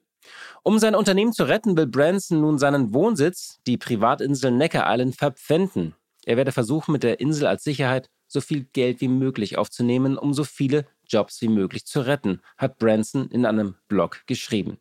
Um 0.63 0.79
sein 0.79 0.95
Unternehmen 0.95 1.31
zu 1.31 1.43
retten, 1.43 1.77
will 1.77 1.85
Branson 1.85 2.41
nun 2.41 2.57
seinen 2.57 2.91
Wohnsitz, 2.91 3.59
die 3.67 3.77
Privatinsel 3.77 4.49
Necker 4.49 4.85
Island, 4.87 5.15
verpfänden. 5.15 5.93
Er 6.25 6.35
werde 6.35 6.51
versuchen, 6.51 6.91
mit 6.91 7.03
der 7.03 7.19
Insel 7.19 7.45
als 7.45 7.63
Sicherheit 7.63 8.09
so 8.25 8.41
viel 8.41 8.63
Geld 8.73 8.99
wie 8.99 9.09
möglich 9.09 9.59
aufzunehmen, 9.59 10.17
um 10.17 10.33
so 10.33 10.43
viele 10.43 10.87
Jobs 11.07 11.39
wie 11.41 11.49
möglich 11.49 11.85
zu 11.85 11.99
retten, 11.99 12.41
hat 12.57 12.79
Branson 12.79 13.29
in 13.29 13.45
einem 13.45 13.75
Blog 13.87 14.23
geschrieben. 14.25 14.79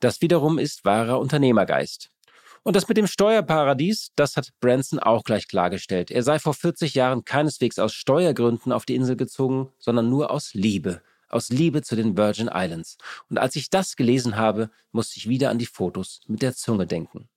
Das 0.00 0.22
wiederum 0.22 0.58
ist 0.58 0.86
wahrer 0.86 1.20
Unternehmergeist. 1.20 2.10
Und 2.68 2.76
das 2.76 2.86
mit 2.86 2.98
dem 2.98 3.06
Steuerparadies, 3.06 4.12
das 4.14 4.36
hat 4.36 4.50
Branson 4.60 4.98
auch 4.98 5.24
gleich 5.24 5.48
klargestellt. 5.48 6.10
Er 6.10 6.22
sei 6.22 6.38
vor 6.38 6.52
40 6.52 6.92
Jahren 6.92 7.24
keineswegs 7.24 7.78
aus 7.78 7.94
Steuergründen 7.94 8.72
auf 8.72 8.84
die 8.84 8.94
Insel 8.94 9.16
gezogen, 9.16 9.70
sondern 9.78 10.10
nur 10.10 10.30
aus 10.30 10.52
Liebe. 10.52 11.00
Aus 11.30 11.48
Liebe 11.48 11.80
zu 11.80 11.96
den 11.96 12.18
Virgin 12.18 12.50
Islands. 12.52 12.98
Und 13.30 13.38
als 13.38 13.56
ich 13.56 13.70
das 13.70 13.96
gelesen 13.96 14.36
habe, 14.36 14.68
musste 14.92 15.16
ich 15.16 15.30
wieder 15.30 15.48
an 15.48 15.56
die 15.56 15.64
Fotos 15.64 16.20
mit 16.26 16.42
der 16.42 16.54
Zunge 16.54 16.86
denken. 16.86 17.30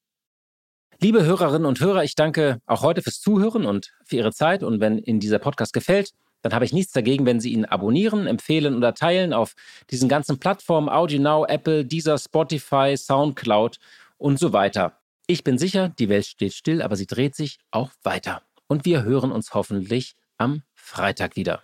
Liebe 0.99 1.23
Hörerinnen 1.23 1.65
und 1.65 1.79
Hörer, 1.79 2.03
ich 2.03 2.15
danke 2.15 2.59
auch 2.65 2.81
heute 2.81 3.01
fürs 3.01 3.21
Zuhören 3.21 3.65
und 3.65 3.93
für 4.03 4.17
Ihre 4.17 4.33
Zeit. 4.33 4.63
Und 4.63 4.81
wenn 4.81 4.97
Ihnen 4.97 5.21
dieser 5.21 5.39
Podcast 5.39 5.71
gefällt, 5.71 6.11
dann 6.41 6.53
habe 6.53 6.65
ich 6.65 6.73
nichts 6.73 6.91
dagegen, 6.91 7.25
wenn 7.25 7.39
Sie 7.39 7.53
ihn 7.53 7.63
abonnieren, 7.63 8.27
empfehlen 8.27 8.75
oder 8.75 8.93
teilen 8.93 9.31
auf 9.31 9.53
diesen 9.91 10.09
ganzen 10.09 10.39
Plattformen 10.39 10.89
AudioNow, 10.89 11.45
Apple, 11.47 11.85
Deezer, 11.85 12.17
Spotify, 12.17 12.97
Soundcloud 12.97 13.79
und 14.17 14.37
so 14.37 14.51
weiter. 14.51 15.00
Ich 15.27 15.43
bin 15.43 15.57
sicher, 15.57 15.89
die 15.89 16.09
Welt 16.09 16.25
steht 16.25 16.53
still, 16.53 16.81
aber 16.81 16.95
sie 16.95 17.05
dreht 17.07 17.35
sich 17.35 17.59
auch 17.71 17.91
weiter. 18.03 18.41
Und 18.67 18.85
wir 18.85 19.03
hören 19.03 19.31
uns 19.31 19.53
hoffentlich 19.53 20.15
am 20.37 20.63
Freitag 20.73 21.35
wieder. 21.35 21.61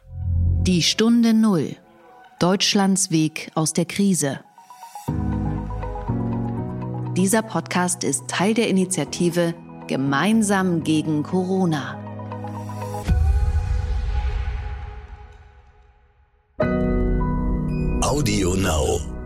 Die 0.62 0.84
Stunde 0.84 1.34
Null. 1.34 1.76
Deutschlands 2.40 3.10
Weg 3.10 3.52
aus 3.56 3.74
der 3.74 3.86
Krise. 3.86 4.42
Dieser 7.16 7.42
Podcast 7.42 8.04
ist 8.04 8.28
Teil 8.28 8.54
der 8.54 8.68
Initiative 8.68 9.56
Gemeinsam 9.88 10.84
gegen 10.84 11.24
Corona. 11.24 11.98
Audio 18.02 18.54
Now. 18.56 19.17